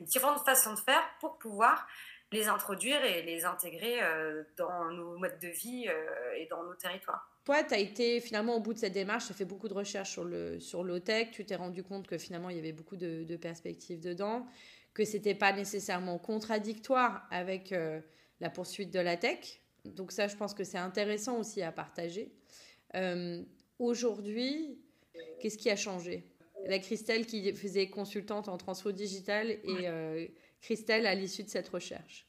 les 0.00 0.06
différentes 0.06 0.44
façons 0.44 0.74
de 0.74 0.80
faire 0.80 1.02
pour 1.20 1.38
pouvoir 1.38 1.86
les 2.32 2.48
introduire 2.48 3.04
et 3.04 3.22
les 3.22 3.44
intégrer 3.44 4.02
euh, 4.02 4.42
dans 4.56 4.90
nos 4.90 5.18
modes 5.18 5.38
de 5.38 5.48
vie 5.48 5.86
euh, 5.88 6.32
et 6.36 6.46
dans 6.46 6.64
nos 6.64 6.74
territoires. 6.74 7.28
Toi, 7.44 7.62
tu 7.62 7.74
as 7.74 7.78
été 7.78 8.20
finalement 8.20 8.56
au 8.56 8.60
bout 8.60 8.72
de 8.72 8.78
cette 8.78 8.94
démarche, 8.94 9.26
tu 9.26 9.32
as 9.32 9.36
fait 9.36 9.44
beaucoup 9.44 9.68
de 9.68 9.74
recherches 9.74 10.10
sur 10.10 10.24
le 10.24 10.58
sur 10.58 10.82
low-tech, 10.82 11.30
tu 11.32 11.44
t'es 11.44 11.56
rendu 11.56 11.82
compte 11.82 12.06
que 12.06 12.16
finalement 12.16 12.50
il 12.50 12.56
y 12.56 12.58
avait 12.58 12.72
beaucoup 12.72 12.96
de, 12.96 13.36
perspectives 13.36 14.00
dedans, 14.00 14.46
que 14.94 15.04
c'était 15.04 15.34
pas 15.34 15.52
nécessairement 15.52 16.18
contradictoire 16.18 17.26
avec 17.32 17.74
la 18.38 18.48
poursuite 18.48 18.92
de 18.92 19.00
la 19.00 19.16
tech, 19.16 19.61
donc 19.84 20.12
ça, 20.12 20.28
je 20.28 20.36
pense 20.36 20.54
que 20.54 20.64
c'est 20.64 20.78
intéressant 20.78 21.38
aussi 21.38 21.62
à 21.62 21.72
partager. 21.72 22.32
Euh, 22.94 23.42
aujourd'hui, 23.78 24.78
qu'est-ce 25.40 25.58
qui 25.58 25.70
a 25.70 25.76
changé? 25.76 26.24
La 26.66 26.78
Christelle 26.78 27.26
qui 27.26 27.52
faisait 27.54 27.90
consultante 27.90 28.48
en 28.48 28.56
transfo 28.56 28.92
digital 28.92 29.50
et 29.50 29.60
euh, 29.88 30.26
Christelle 30.60 31.06
à 31.06 31.14
l'issue 31.14 31.42
de 31.42 31.48
cette 31.48 31.68
recherche 31.68 32.26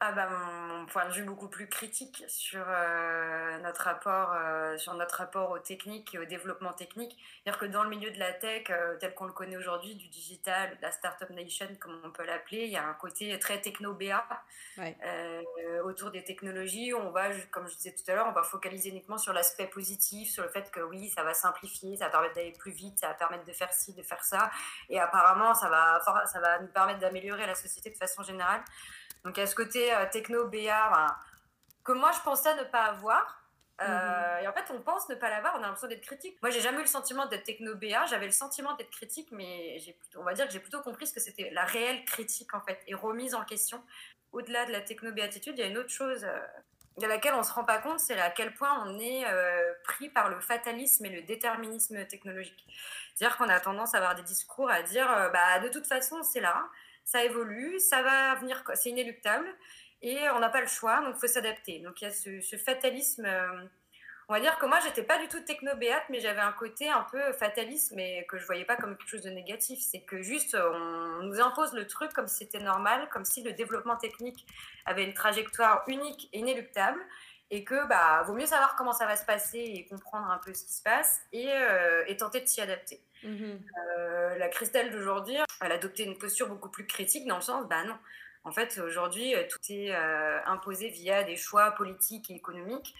ah 0.00 0.12
bah, 0.12 0.28
mon 0.28 0.86
point 0.86 1.06
de 1.08 1.12
vue 1.12 1.22
beaucoup 1.22 1.48
plus 1.48 1.68
critique 1.68 2.24
sur 2.26 2.64
euh, 2.68 3.58
notre 3.58 3.82
rapport 3.82 4.32
euh, 4.34 4.76
sur 4.76 4.92
notre 4.94 5.16
rapport 5.16 5.50
aux 5.50 5.60
techniques 5.60 6.14
et 6.14 6.18
au 6.18 6.24
développement 6.24 6.72
technique. 6.72 7.16
C'est-à-dire 7.42 7.60
que 7.60 7.66
dans 7.66 7.84
le 7.84 7.88
milieu 7.88 8.10
de 8.10 8.18
la 8.18 8.32
tech 8.32 8.64
euh, 8.70 8.96
tel 8.98 9.14
qu'on 9.14 9.26
le 9.26 9.32
connaît 9.32 9.56
aujourd'hui, 9.56 9.94
du 9.94 10.08
digital, 10.08 10.76
de 10.76 10.82
la 10.82 10.90
startup 10.90 11.30
nation 11.30 11.68
comme 11.80 12.00
on 12.04 12.10
peut 12.10 12.24
l'appeler, 12.24 12.64
il 12.64 12.70
y 12.70 12.76
a 12.76 12.84
un 12.84 12.94
côté 12.94 13.38
très 13.38 13.60
techno 13.60 13.94
BA 13.94 14.26
autour 15.84 16.10
des 16.10 16.24
technologies. 16.24 16.92
On 16.92 17.10
va, 17.10 17.30
comme 17.50 17.68
je 17.68 17.76
disais 17.76 17.94
tout 17.94 18.10
à 18.10 18.14
l'heure, 18.14 18.26
on 18.28 18.32
va 18.32 18.42
focaliser 18.42 18.90
uniquement 18.90 19.16
sur 19.16 19.32
l'aspect 19.32 19.68
positif, 19.68 20.28
sur 20.30 20.42
le 20.42 20.50
fait 20.50 20.70
que 20.70 20.80
oui, 20.80 21.08
ça 21.10 21.22
va 21.22 21.34
simplifier, 21.34 21.96
ça 21.96 22.06
va 22.06 22.10
permettre 22.10 22.34
d'aller 22.34 22.52
plus 22.52 22.72
vite, 22.72 22.98
ça 22.98 23.08
va 23.08 23.14
permettre 23.14 23.44
de 23.44 23.52
faire 23.52 23.72
ci, 23.72 23.94
de 23.94 24.02
faire 24.02 24.24
ça, 24.24 24.50
et 24.90 24.98
apparemment 24.98 25.54
ça 25.54 25.68
va 25.68 26.00
ça 26.26 26.40
va 26.40 26.58
nous 26.58 26.68
permettre 26.68 26.98
d'améliorer 26.98 27.46
la 27.46 27.54
société 27.54 27.90
de 27.90 27.96
façon 27.96 28.22
générale. 28.22 28.62
Donc, 29.24 29.38
à 29.38 29.46
ce 29.46 29.54
côté 29.54 29.94
euh, 29.94 30.06
techno, 30.10 30.46
BA, 30.48 31.06
que 31.84 31.92
moi, 31.92 32.10
je 32.12 32.20
pensais 32.20 32.54
ne 32.56 32.64
pas 32.64 32.84
avoir. 32.84 33.44
Euh, 33.80 34.38
mhm. 34.38 34.44
Et 34.44 34.48
en 34.48 34.52
fait, 34.52 34.72
on 34.72 34.80
pense 34.80 35.08
ne 35.08 35.14
pas 35.14 35.28
l'avoir, 35.28 35.54
on 35.54 35.58
a 35.58 35.62
l'impression 35.62 35.88
d'être 35.88 36.02
critique. 36.02 36.40
Moi, 36.42 36.50
j'ai 36.50 36.60
jamais 36.60 36.78
eu 36.78 36.82
le 36.82 36.86
sentiment 36.86 37.26
d'être 37.26 37.44
techno-BA, 37.44 38.06
j'avais 38.06 38.26
le 38.26 38.32
sentiment 38.32 38.74
d'être 38.74 38.90
critique, 38.90 39.28
mais 39.32 39.78
on 40.16 40.22
va 40.22 40.34
dire 40.34 40.46
que 40.46 40.52
j'ai 40.52 40.60
plutôt 40.60 40.80
compris 40.80 41.06
ce 41.06 41.14
que 41.14 41.20
c'était 41.20 41.50
la 41.50 41.64
réelle 41.64 42.04
critique, 42.04 42.54
en 42.54 42.60
fait, 42.60 42.80
et 42.86 42.94
remise 42.94 43.34
en 43.34 43.44
question. 43.44 43.82
Au-delà 44.32 44.64
de 44.66 44.72
la 44.72 44.80
techno-béatitude, 44.80 45.54
il 45.58 45.60
y 45.60 45.64
a 45.64 45.66
une 45.68 45.78
autre 45.78 45.90
chose 45.90 46.24
euh, 46.24 46.38
de 46.98 47.06
laquelle 47.06 47.34
on 47.34 47.38
ne 47.38 47.42
se 47.42 47.52
rend 47.52 47.64
pas 47.64 47.78
compte, 47.78 47.98
c'est 47.98 48.18
à 48.18 48.30
quel 48.30 48.54
point 48.54 48.84
on 48.86 48.98
est 49.00 49.24
euh, 49.26 49.72
pris 49.84 50.08
par 50.08 50.28
le 50.28 50.40
fatalisme 50.40 51.04
et 51.06 51.10
le 51.10 51.22
déterminisme 51.22 52.06
technologique. 52.06 52.66
C'est-à-dire 53.14 53.36
qu'on 53.36 53.48
a 53.48 53.58
tendance 53.58 53.94
à 53.94 53.98
avoir 53.98 54.14
des 54.14 54.22
discours 54.22 54.70
à 54.70 54.82
dire, 54.82 55.06
bah, 55.32 55.58
de 55.58 55.68
toute 55.68 55.86
façon, 55.86 56.22
c'est 56.22 56.40
là, 56.40 56.68
ça 57.04 57.24
évolue, 57.24 57.78
ça 57.78 58.02
va 58.02 58.34
venir, 58.36 58.62
c'est 58.74 58.90
inéluctable, 58.90 59.46
et 60.02 60.28
on 60.30 60.38
n'a 60.38 60.50
pas 60.50 60.60
le 60.60 60.66
choix, 60.66 61.00
donc 61.00 61.14
il 61.16 61.20
faut 61.20 61.32
s'adapter. 61.32 61.80
Donc 61.80 62.00
il 62.00 62.04
y 62.04 62.06
a 62.06 62.10
ce, 62.10 62.56
fatalisme. 62.56 63.24
Euh, 63.24 63.64
on 64.28 64.32
va 64.32 64.40
dire 64.40 64.58
que 64.58 64.64
moi, 64.64 64.78
j'étais 64.80 65.02
pas 65.02 65.18
du 65.18 65.28
tout 65.28 65.40
technobéate, 65.40 66.04
mais 66.08 66.18
j'avais 66.20 66.40
un 66.40 66.52
côté 66.52 66.88
un 66.88 67.06
peu 67.10 67.32
fataliste, 67.34 67.92
mais 67.94 68.24
que 68.26 68.38
je 68.38 68.46
voyais 68.46 68.64
pas 68.64 68.76
comme 68.76 68.96
quelque 68.96 69.08
chose 69.08 69.22
de 69.22 69.30
négatif. 69.30 69.78
C'est 69.82 70.00
que 70.00 70.22
juste, 70.22 70.54
on 70.54 71.22
nous 71.24 71.40
impose 71.40 71.74
le 71.74 71.86
truc 71.86 72.12
comme 72.14 72.26
si 72.26 72.38
c'était 72.38 72.58
normal, 72.58 73.08
comme 73.12 73.26
si 73.26 73.42
le 73.42 73.52
développement 73.52 73.96
technique 73.96 74.46
avait 74.86 75.04
une 75.04 75.12
trajectoire 75.12 75.84
unique 75.88 76.30
et 76.32 76.38
inéluctable, 76.38 77.00
et 77.50 77.64
que 77.64 77.86
bah 77.86 78.22
vaut 78.26 78.34
mieux 78.34 78.46
savoir 78.46 78.76
comment 78.76 78.92
ça 78.92 79.06
va 79.06 79.16
se 79.16 79.24
passer 79.24 79.58
et 79.58 79.86
comprendre 79.86 80.30
un 80.30 80.38
peu 80.38 80.52
ce 80.54 80.64
qui 80.64 80.72
se 80.72 80.82
passe 80.82 81.20
et, 81.32 81.52
euh, 81.52 82.02
tenter 82.18 82.40
de 82.40 82.46
s'y 82.46 82.60
adapter. 82.60 83.00
Mm-hmm. 83.24 83.58
Euh, 83.98 84.38
la 84.38 84.48
Christelle 84.48 84.90
d'aujourd'hui, 84.92 85.36
elle 85.60 85.72
a 85.72 85.76
adopté 85.76 86.04
une 86.04 86.18
posture 86.18 86.48
beaucoup 86.48 86.68
plus 86.68 86.86
critique 86.86 87.26
dans 87.26 87.36
le 87.36 87.42
sens, 87.42 87.66
bah 87.68 87.84
non. 87.84 87.96
En 88.44 88.52
fait, 88.52 88.78
aujourd'hui, 88.78 89.32
tout 89.48 89.72
est 89.72 89.94
euh, 89.94 90.38
imposé 90.44 90.90
via 90.90 91.24
des 91.24 91.36
choix 91.36 91.70
politiques 91.70 92.30
et 92.30 92.34
économiques. 92.34 92.94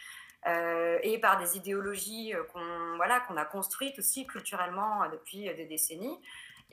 Euh, 0.46 0.98
et 1.02 1.18
par 1.18 1.38
des 1.40 1.56
idéologies 1.56 2.34
euh, 2.34 2.42
qu'on 2.52 2.96
voilà, 2.96 3.20
qu'on 3.20 3.36
a 3.38 3.46
construites 3.46 3.98
aussi 3.98 4.26
culturellement 4.26 5.02
euh, 5.02 5.08
depuis 5.08 5.44
des 5.54 5.64
décennies. 5.64 6.18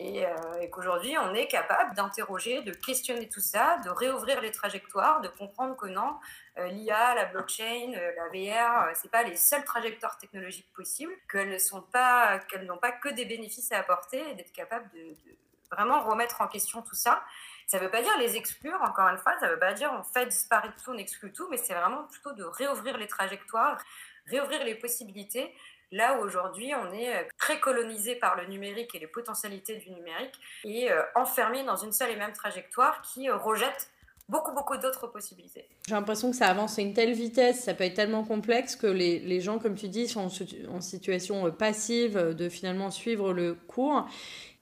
Et, 0.03 0.69
qu'aujourd'hui, 0.71 1.15
on 1.17 1.33
est 1.33 1.47
capable 1.47 1.95
d'interroger, 1.95 2.61
de 2.63 2.73
questionner 2.73 3.29
tout 3.29 3.39
ça, 3.39 3.77
de 3.85 3.89
réouvrir 3.89 4.41
les 4.41 4.51
trajectoires, 4.51 5.21
de 5.21 5.27
comprendre 5.27 5.75
que 5.75 5.85
non, 5.85 6.17
l'IA, 6.57 7.13
la 7.13 7.25
blockchain, 7.25 7.91
la 7.91 8.27
VR, 8.29 8.95
c'est 8.95 9.11
pas 9.11 9.23
les 9.23 9.35
seules 9.35 9.63
trajectoires 9.63 10.17
technologiques 10.17 10.71
possibles, 10.73 11.13
qu'elles 11.31 11.49
ne 11.49 11.57
sont 11.59 11.81
pas, 11.81 12.39
n'ont 12.63 12.77
pas 12.77 12.91
que 12.91 13.09
des 13.09 13.25
bénéfices 13.25 13.71
à 13.71 13.79
apporter, 13.79 14.31
et 14.31 14.33
d'être 14.33 14.51
capable 14.51 14.89
de, 14.91 14.99
de 14.99 15.37
vraiment 15.71 16.01
remettre 16.01 16.41
en 16.41 16.47
question 16.47 16.81
tout 16.81 16.95
ça 16.95 17.23
ça 17.71 17.79
ne 17.79 17.85
veut 17.85 17.89
pas 17.89 18.01
dire 18.01 18.17
les 18.17 18.35
exclure, 18.35 18.77
encore 18.81 19.07
une 19.07 19.17
fois, 19.17 19.39
ça 19.39 19.47
ne 19.47 19.53
veut 19.53 19.59
pas 19.59 19.71
dire 19.71 19.93
on 19.97 20.03
fait 20.03 20.25
disparaître 20.25 20.75
tout, 20.83 20.91
on 20.91 20.97
exclut 20.97 21.31
tout, 21.31 21.47
mais 21.49 21.55
c'est 21.55 21.73
vraiment 21.73 22.03
plutôt 22.03 22.33
de 22.33 22.43
réouvrir 22.43 22.97
les 22.97 23.07
trajectoires, 23.07 23.77
réouvrir 24.25 24.65
les 24.65 24.75
possibilités. 24.75 25.55
Là 25.91 26.17
où 26.17 26.23
aujourd'hui, 26.23 26.71
on 26.73 26.93
est 26.93 27.09
euh, 27.09 27.23
très 27.37 27.59
colonisé 27.59 28.15
par 28.15 28.37
le 28.37 28.47
numérique 28.47 28.95
et 28.95 28.99
les 28.99 29.07
potentialités 29.07 29.75
du 29.75 29.91
numérique 29.91 30.39
et 30.63 30.89
euh, 30.89 31.01
enfermé 31.15 31.63
dans 31.63 31.75
une 31.75 31.91
seule 31.91 32.11
et 32.11 32.15
même 32.15 32.31
trajectoire 32.31 33.01
qui 33.01 33.29
euh, 33.29 33.35
rejette 33.35 33.89
beaucoup, 34.29 34.53
beaucoup 34.53 34.77
d'autres 34.77 35.07
possibilités. 35.07 35.67
J'ai 35.89 35.93
l'impression 35.93 36.31
que 36.31 36.37
ça 36.37 36.47
avance 36.47 36.79
à 36.79 36.81
une 36.81 36.93
telle 36.93 37.11
vitesse, 37.11 37.65
ça 37.65 37.73
peut 37.73 37.83
être 37.83 37.95
tellement 37.95 38.23
complexe 38.23 38.77
que 38.77 38.87
les, 38.87 39.19
les 39.19 39.41
gens, 39.41 39.59
comme 39.59 39.75
tu 39.75 39.89
dis, 39.89 40.07
sont 40.07 40.29
en 40.69 40.79
situation 40.79 41.51
passive 41.51 42.17
de 42.17 42.47
finalement 42.47 42.89
suivre 42.89 43.33
le 43.33 43.55
cours. 43.55 44.07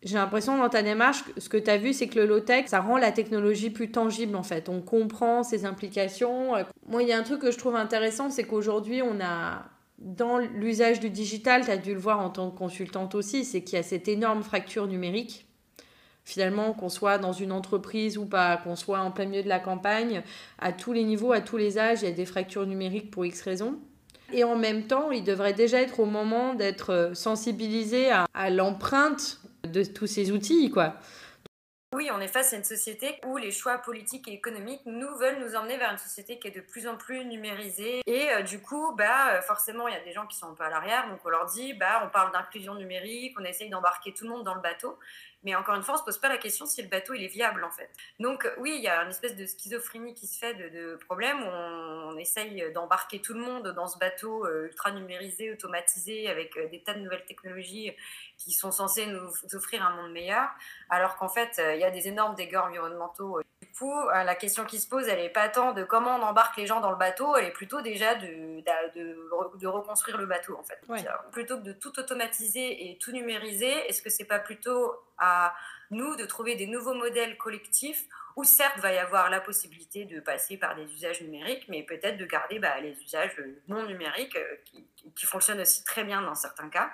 J'ai 0.01 0.15
l'impression 0.15 0.57
dans 0.57 0.69
ta 0.69 0.81
démarche, 0.81 1.23
ce 1.37 1.49
que 1.49 1.57
tu 1.57 1.69
as 1.69 1.77
vu, 1.77 1.93
c'est 1.93 2.07
que 2.07 2.17
le 2.17 2.25
low-tech, 2.25 2.67
ça 2.67 2.79
rend 2.79 2.97
la 2.97 3.11
technologie 3.11 3.69
plus 3.69 3.91
tangible 3.91 4.35
en 4.35 4.43
fait. 4.43 4.69
On 4.69 4.81
comprend 4.81 5.43
ses 5.43 5.65
implications. 5.65 6.53
Moi, 6.87 7.03
il 7.03 7.09
y 7.09 7.11
a 7.11 7.19
un 7.19 7.23
truc 7.23 7.41
que 7.41 7.51
je 7.51 7.57
trouve 7.59 7.75
intéressant, 7.75 8.31
c'est 8.31 8.45
qu'aujourd'hui, 8.45 9.03
on 9.03 9.19
a, 9.21 9.65
dans 9.99 10.37
l'usage 10.37 10.99
du 10.99 11.09
digital, 11.09 11.65
tu 11.65 11.71
as 11.71 11.77
dû 11.77 11.93
le 11.93 11.99
voir 11.99 12.19
en 12.19 12.29
tant 12.29 12.49
que 12.49 12.57
consultante 12.57 13.15
aussi, 13.15 13.43
c'est 13.43 13.61
qu'il 13.61 13.75
y 13.75 13.79
a 13.79 13.83
cette 13.83 14.07
énorme 14.07 14.43
fracture 14.43 14.87
numérique. 14.87 15.45
Finalement, 16.23 16.73
qu'on 16.73 16.89
soit 16.89 17.17
dans 17.17 17.33
une 17.33 17.51
entreprise 17.51 18.17
ou 18.17 18.25
pas, 18.25 18.57
qu'on 18.57 18.75
soit 18.75 18.99
en 18.99 19.11
plein 19.11 19.25
milieu 19.25 19.43
de 19.43 19.49
la 19.49 19.59
campagne, 19.59 20.21
à 20.59 20.71
tous 20.71 20.93
les 20.93 21.03
niveaux, 21.03 21.31
à 21.31 21.41
tous 21.41 21.57
les 21.57 21.77
âges, 21.77 22.01
il 22.01 22.05
y 22.05 22.11
a 22.11 22.13
des 22.13 22.25
fractures 22.25 22.67
numériques 22.67 23.09
pour 23.09 23.25
X 23.25 23.41
raisons. 23.41 23.79
Et 24.31 24.43
en 24.43 24.55
même 24.55 24.83
temps, 24.83 25.11
il 25.11 25.23
devrait 25.23 25.53
déjà 25.53 25.81
être 25.81 25.99
au 25.99 26.05
moment 26.05 26.53
d'être 26.53 27.11
sensibilisé 27.15 28.11
à, 28.11 28.25
à 28.33 28.49
l'empreinte 28.51 29.39
de 29.63 29.83
tous 29.83 30.07
ces 30.07 30.31
outils, 30.31 30.69
quoi. 30.69 30.95
Oui, 31.91 32.07
on 32.13 32.21
est 32.21 32.27
face 32.27 32.53
à 32.53 32.57
une 32.57 32.63
société 32.63 33.19
où 33.25 33.37
les 33.37 33.49
choix 33.49 33.79
politiques 33.79 34.27
et 34.27 34.33
économiques 34.33 34.83
nous 34.85 35.15
veulent 35.15 35.39
nous 35.39 35.55
emmener 35.55 35.75
vers 35.75 35.91
une 35.91 35.97
société 35.97 36.37
qui 36.37 36.47
est 36.47 36.51
de 36.51 36.61
plus 36.61 36.87
en 36.87 36.95
plus 36.95 37.25
numérisée. 37.25 38.01
Et 38.05 38.29
euh, 38.29 38.43
du 38.43 38.61
coup, 38.61 38.93
bah, 38.95 39.33
euh, 39.33 39.41
forcément, 39.41 39.87
il 39.87 39.95
y 39.95 39.97
a 39.97 40.03
des 40.03 40.11
gens 40.11 40.27
qui 40.27 40.37
sont 40.37 40.51
un 40.51 40.53
peu 40.53 40.63
à 40.63 40.69
l'arrière. 40.69 41.09
Donc, 41.09 41.19
on 41.25 41.29
leur 41.29 41.47
dit, 41.47 41.73
bah, 41.73 42.03
on 42.05 42.09
parle 42.09 42.31
d'inclusion 42.31 42.75
numérique, 42.75 43.35
on 43.39 43.43
essaye 43.43 43.71
d'embarquer 43.71 44.13
tout 44.13 44.25
le 44.25 44.29
monde 44.29 44.43
dans 44.43 44.53
le 44.53 44.61
bateau. 44.61 44.99
Mais 45.43 45.55
encore 45.55 45.75
une 45.75 45.83
fois, 45.83 45.93
on 45.93 45.97
ne 45.97 45.99
se 45.99 46.05
pose 46.05 46.17
pas 46.17 46.29
la 46.29 46.37
question 46.37 46.65
si 46.65 46.81
le 46.81 46.89
bateau 46.89 47.13
il 47.13 47.23
est 47.23 47.27
viable 47.27 47.63
en 47.63 47.71
fait. 47.71 47.89
Donc 48.19 48.49
oui, 48.57 48.73
il 48.75 48.83
y 48.83 48.87
a 48.87 49.03
une 49.03 49.09
espèce 49.09 49.35
de 49.35 49.45
schizophrénie 49.45 50.13
qui 50.13 50.27
se 50.27 50.37
fait 50.37 50.53
de, 50.53 50.69
de 50.69 50.95
problème 50.97 51.41
où 51.41 51.47
on, 51.47 52.17
essaye 52.19 52.69
d'embarquer 52.73 53.21
tout 53.21 53.33
le 53.33 53.39
monde 53.39 53.69
dans 53.69 53.87
ce 53.87 53.97
bateau 53.97 54.45
euh, 54.45 54.65
ultra 54.65 54.91
numérisé, 54.91 55.53
automatisé, 55.53 56.29
avec 56.29 56.57
euh, 56.57 56.67
des 56.67 56.83
tas 56.83 56.93
de 56.93 56.99
nouvelles 56.99 57.23
technologies 57.23 57.95
qui 58.37 58.51
sont 58.51 58.71
censées 58.71 59.05
nous 59.05 59.29
offrir 59.53 59.85
un 59.85 59.95
monde 59.95 60.11
meilleur, 60.11 60.49
alors 60.89 61.15
qu'en 61.15 61.29
fait, 61.29 61.59
euh, 61.59 61.75
il 61.75 61.79
y 61.79 61.85
a 61.85 61.91
des 61.91 62.09
énormes 62.09 62.35
dégâts 62.35 62.57
environnementaux 62.57 63.39
du 63.61 63.67
coup, 63.73 64.07
la 64.09 64.35
question 64.35 64.65
qui 64.65 64.79
se 64.79 64.87
pose, 64.87 65.07
elle 65.07 65.19
n'est 65.19 65.29
pas 65.29 65.47
tant 65.47 65.71
de 65.71 65.83
comment 65.83 66.15
on 66.15 66.21
embarque 66.21 66.57
les 66.57 66.65
gens 66.65 66.81
dans 66.81 66.91
le 66.91 66.97
bateau, 66.97 67.37
elle 67.37 67.45
est 67.45 67.51
plutôt 67.51 67.81
déjà 67.81 68.15
de, 68.15 68.61
de, 68.95 69.57
de 69.57 69.67
reconstruire 69.67 70.17
le 70.17 70.25
bateau, 70.25 70.57
en 70.57 70.63
fait. 70.63 70.79
Plutôt 71.31 71.57
que 71.57 71.63
de 71.63 71.71
tout 71.71 71.97
automatiser 71.97 72.89
et 72.89 72.97
tout 72.97 73.11
numériser, 73.11 73.71
est-ce 73.87 74.01
que 74.01 74.09
c'est 74.09 74.25
pas 74.25 74.39
plutôt 74.39 74.95
à 75.19 75.53
nous 75.91 76.15
de 76.15 76.25
trouver 76.25 76.55
des 76.55 76.67
nouveaux 76.67 76.93
modèles 76.93 77.37
collectifs 77.37 78.05
où 78.35 78.43
certes 78.43 78.79
va 78.79 78.93
y 78.93 78.97
avoir 78.97 79.29
la 79.29 79.41
possibilité 79.41 80.05
de 80.05 80.19
passer 80.19 80.57
par 80.57 80.75
des 80.75 80.83
usages 80.93 81.21
numériques, 81.21 81.65
mais 81.67 81.83
peut-être 81.83 82.17
de 82.17 82.25
garder 82.25 82.59
bah, 82.59 82.79
les 82.79 82.95
usages 83.03 83.35
non 83.67 83.85
numériques 83.85 84.35
euh, 84.37 84.55
qui, 85.13 85.25
fonctionnent 85.25 85.59
aussi 85.59 85.83
très 85.83 86.03
bien 86.03 86.21
dans 86.21 86.35
certains 86.35 86.69
cas. 86.69 86.89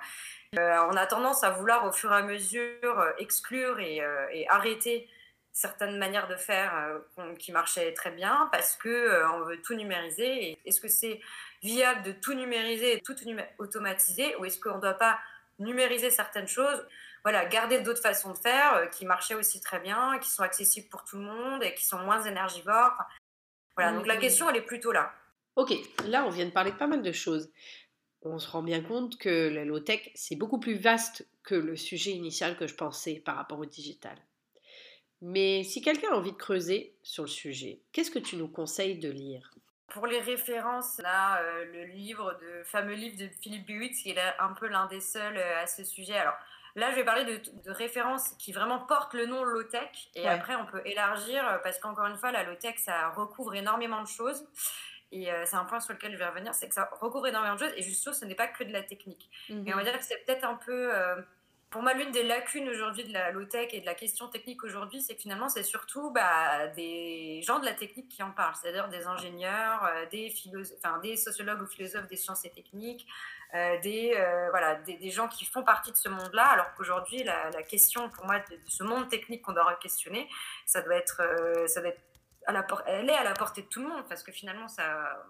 Euh, 0.58 0.78
on 0.90 0.96
a 0.96 1.06
tendance 1.06 1.44
à 1.44 1.50
vouloir 1.50 1.86
au 1.86 1.92
fur 1.92 2.12
et 2.12 2.16
à 2.16 2.22
mesure 2.22 2.98
euh, 2.98 3.12
exclure 3.18 3.78
et, 3.78 4.02
et 4.32 4.48
arrêter 4.48 5.08
certaines 5.52 5.96
manières 5.96 6.28
de 6.28 6.36
faire 6.36 7.00
qui 7.38 7.50
marchaient 7.50 7.94
très 7.94 8.10
bien 8.10 8.46
parce 8.52 8.76
que 8.76 9.24
on 9.32 9.40
veut 9.44 9.62
tout 9.62 9.74
numériser. 9.74 10.58
Est-ce 10.66 10.82
que 10.82 10.88
c'est 10.88 11.18
viable 11.62 12.02
de 12.02 12.12
tout 12.12 12.34
numériser 12.34 12.94
et 12.94 13.00
tout 13.00 13.14
automatiser 13.58 14.36
ou 14.36 14.44
est-ce 14.44 14.60
qu'on 14.60 14.76
ne 14.76 14.82
doit 14.82 14.94
pas 14.94 15.18
numériser 15.58 16.10
certaines 16.10 16.48
choses? 16.48 16.86
Voilà, 17.26 17.44
garder 17.44 17.80
d'autres 17.80 18.00
façons 18.00 18.30
de 18.30 18.38
faire 18.38 18.76
euh, 18.76 18.86
qui 18.86 19.04
marchaient 19.04 19.34
aussi 19.34 19.60
très 19.60 19.80
bien, 19.80 20.16
qui 20.20 20.30
sont 20.30 20.44
accessibles 20.44 20.86
pour 20.88 21.02
tout 21.02 21.16
le 21.16 21.24
monde 21.24 21.60
et 21.64 21.74
qui 21.74 21.84
sont 21.84 21.98
moins 21.98 22.22
énergivores. 22.22 22.96
Voilà, 23.74 23.90
donc 23.94 24.06
la 24.06 24.14
mmh. 24.14 24.20
question, 24.20 24.48
elle 24.48 24.54
est 24.54 24.64
plutôt 24.64 24.92
là. 24.92 25.12
Ok, 25.56 25.74
là, 26.06 26.24
on 26.24 26.30
vient 26.30 26.44
de 26.44 26.52
parler 26.52 26.70
de 26.70 26.76
pas 26.76 26.86
mal 26.86 27.02
de 27.02 27.10
choses. 27.10 27.50
On 28.22 28.38
se 28.38 28.48
rend 28.48 28.62
bien 28.62 28.80
compte 28.80 29.18
que 29.18 29.48
la 29.48 29.64
low-tech, 29.64 30.12
c'est 30.14 30.36
beaucoup 30.36 30.60
plus 30.60 30.76
vaste 30.76 31.26
que 31.42 31.56
le 31.56 31.74
sujet 31.74 32.12
initial 32.12 32.56
que 32.56 32.68
je 32.68 32.76
pensais 32.76 33.16
par 33.16 33.34
rapport 33.34 33.58
au 33.58 33.66
digital. 33.66 34.16
Mais 35.20 35.64
si 35.64 35.82
quelqu'un 35.82 36.12
a 36.12 36.16
envie 36.16 36.30
de 36.30 36.36
creuser 36.36 36.94
sur 37.02 37.24
le 37.24 37.28
sujet, 37.28 37.80
qu'est-ce 37.90 38.12
que 38.12 38.20
tu 38.20 38.36
nous 38.36 38.46
conseilles 38.46 39.00
de 39.00 39.10
lire? 39.10 39.50
Pour 39.88 40.06
les 40.06 40.20
références, 40.20 40.98
là, 40.98 41.42
euh, 41.42 41.64
le 41.72 41.86
livre, 41.86 42.38
de 42.40 42.62
fameux 42.62 42.94
livre 42.94 43.16
de 43.18 43.26
Philippe 43.42 43.66
Buwitz, 43.66 44.00
qui 44.00 44.10
est 44.10 44.18
un 44.38 44.52
peu 44.52 44.68
l'un 44.68 44.86
des 44.86 45.00
seuls 45.00 45.36
euh, 45.36 45.62
à 45.62 45.66
ce 45.66 45.82
sujet. 45.82 46.16
Alors, 46.16 46.36
Là, 46.76 46.90
je 46.90 46.96
vais 46.96 47.04
parler 47.04 47.24
de, 47.24 47.70
références 47.70 48.28
qui 48.38 48.52
vraiment 48.52 48.78
portent 48.78 49.14
le 49.14 49.24
nom 49.24 49.42
low-tech. 49.44 50.10
Et 50.14 50.28
après, 50.28 50.54
on 50.56 50.66
peut 50.66 50.82
élargir 50.84 51.48
euh, 51.48 51.56
parce 51.62 51.78
qu'encore 51.78 52.04
une 52.04 52.18
fois, 52.18 52.30
la 52.32 52.44
low-tech, 52.44 52.76
ça 52.76 53.08
recouvre 53.08 53.54
énormément 53.54 54.02
de 54.02 54.06
choses. 54.06 54.46
Et 55.10 55.32
euh, 55.32 55.44
c'est 55.46 55.56
un 55.56 55.64
point 55.64 55.80
sur 55.80 55.94
lequel 55.94 56.12
je 56.12 56.18
vais 56.18 56.26
revenir, 56.26 56.54
c'est 56.54 56.68
que 56.68 56.74
ça 56.74 56.90
recouvre 57.00 57.28
énormément 57.28 57.54
de 57.54 57.60
choses. 57.60 57.72
Et 57.76 57.82
juste 57.82 58.12
ce 58.12 58.24
n'est 58.26 58.34
pas 58.34 58.46
que 58.46 58.62
de 58.62 58.72
la 58.72 58.82
technique. 58.82 59.30
Mais 59.48 59.72
on 59.72 59.76
va 59.78 59.84
dire 59.84 59.98
que 59.98 60.04
c'est 60.04 60.22
peut-être 60.26 60.44
un 60.44 60.56
peu... 60.56 60.94
Euh, 60.94 61.16
pour 61.70 61.82
moi, 61.82 61.94
l'une 61.94 62.10
des 62.10 62.22
lacunes 62.22 62.68
aujourd'hui 62.68 63.04
de 63.04 63.12
la 63.12 63.32
low-tech 63.32 63.68
et 63.72 63.80
de 63.80 63.86
la 63.86 63.94
question 63.94 64.28
technique 64.28 64.62
aujourd'hui, 64.62 65.00
c'est 65.00 65.14
que 65.14 65.22
finalement, 65.22 65.48
c'est 65.48 65.62
surtout 65.62 66.10
bah, 66.10 66.68
des 66.68 67.40
gens 67.42 67.58
de 67.58 67.64
la 67.64 67.72
technique 67.72 68.08
qui 68.08 68.22
en 68.22 68.32
parlent, 68.32 68.54
c'est-à-dire 68.54 68.88
des 68.88 69.06
ingénieurs, 69.06 69.90
des, 70.10 70.32
des 71.02 71.16
sociologues 71.16 71.62
ou 71.62 71.66
philosophes 71.66 72.06
des 72.06 72.16
sciences 72.16 72.44
et 72.44 72.50
techniques, 72.50 73.06
euh, 73.54 73.78
des, 73.80 74.12
euh, 74.16 74.50
voilà, 74.50 74.74
des, 74.76 75.10
gens 75.10 75.28
qui 75.28 75.44
font 75.44 75.62
partie 75.62 75.92
de 75.92 75.96
ce 75.96 76.08
monde-là, 76.08 76.46
alors 76.46 76.74
qu'aujourd'hui, 76.74 77.22
la, 77.22 77.50
question 77.62 78.10
pour 78.10 78.24
moi 78.24 78.40
de, 78.40 78.58
ce 78.66 78.82
monde 78.82 79.08
technique 79.08 79.42
qu'on 79.42 79.52
doit 79.52 79.74
questionner, 79.76 80.28
ça 80.66 80.82
doit 80.82 80.96
être, 80.96 81.22
euh, 81.22 81.66
ça 81.68 81.80
être 81.82 82.00
à 82.46 82.52
la 82.52 82.66
elle 82.86 83.08
est 83.08 83.14
à 83.14 83.24
la 83.24 83.34
portée 83.34 83.62
de 83.62 83.66
tout 83.68 83.80
le 83.80 83.88
monde, 83.88 84.04
parce 84.08 84.22
que 84.22 84.32
finalement, 84.32 84.68
ça, 84.68 85.24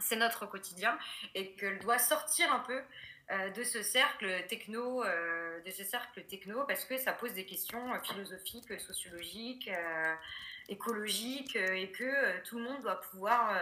c'est 0.00 0.16
notre 0.16 0.46
quotidien, 0.46 0.98
et 1.34 1.54
qu'elle 1.54 1.78
doit 1.78 1.98
sortir 1.98 2.52
un 2.52 2.60
peu 2.60 2.82
de 3.54 3.62
ce 3.62 3.82
cercle 3.82 4.46
techno, 4.46 5.04
de 5.04 5.70
ce 5.70 5.84
cercle 5.84 6.24
techno, 6.24 6.64
parce 6.64 6.84
que 6.84 6.96
ça 6.96 7.12
pose 7.12 7.34
des 7.34 7.44
questions 7.44 7.98
philosophiques, 8.02 8.78
sociologiques, 8.80 9.70
euh, 10.68 10.72
écologiques, 10.72 11.56
et 11.56 11.90
que 11.90 12.40
tout 12.44 12.58
le 12.58 12.64
monde 12.64 12.82
doit 12.82 13.00
pouvoir, 13.00 13.54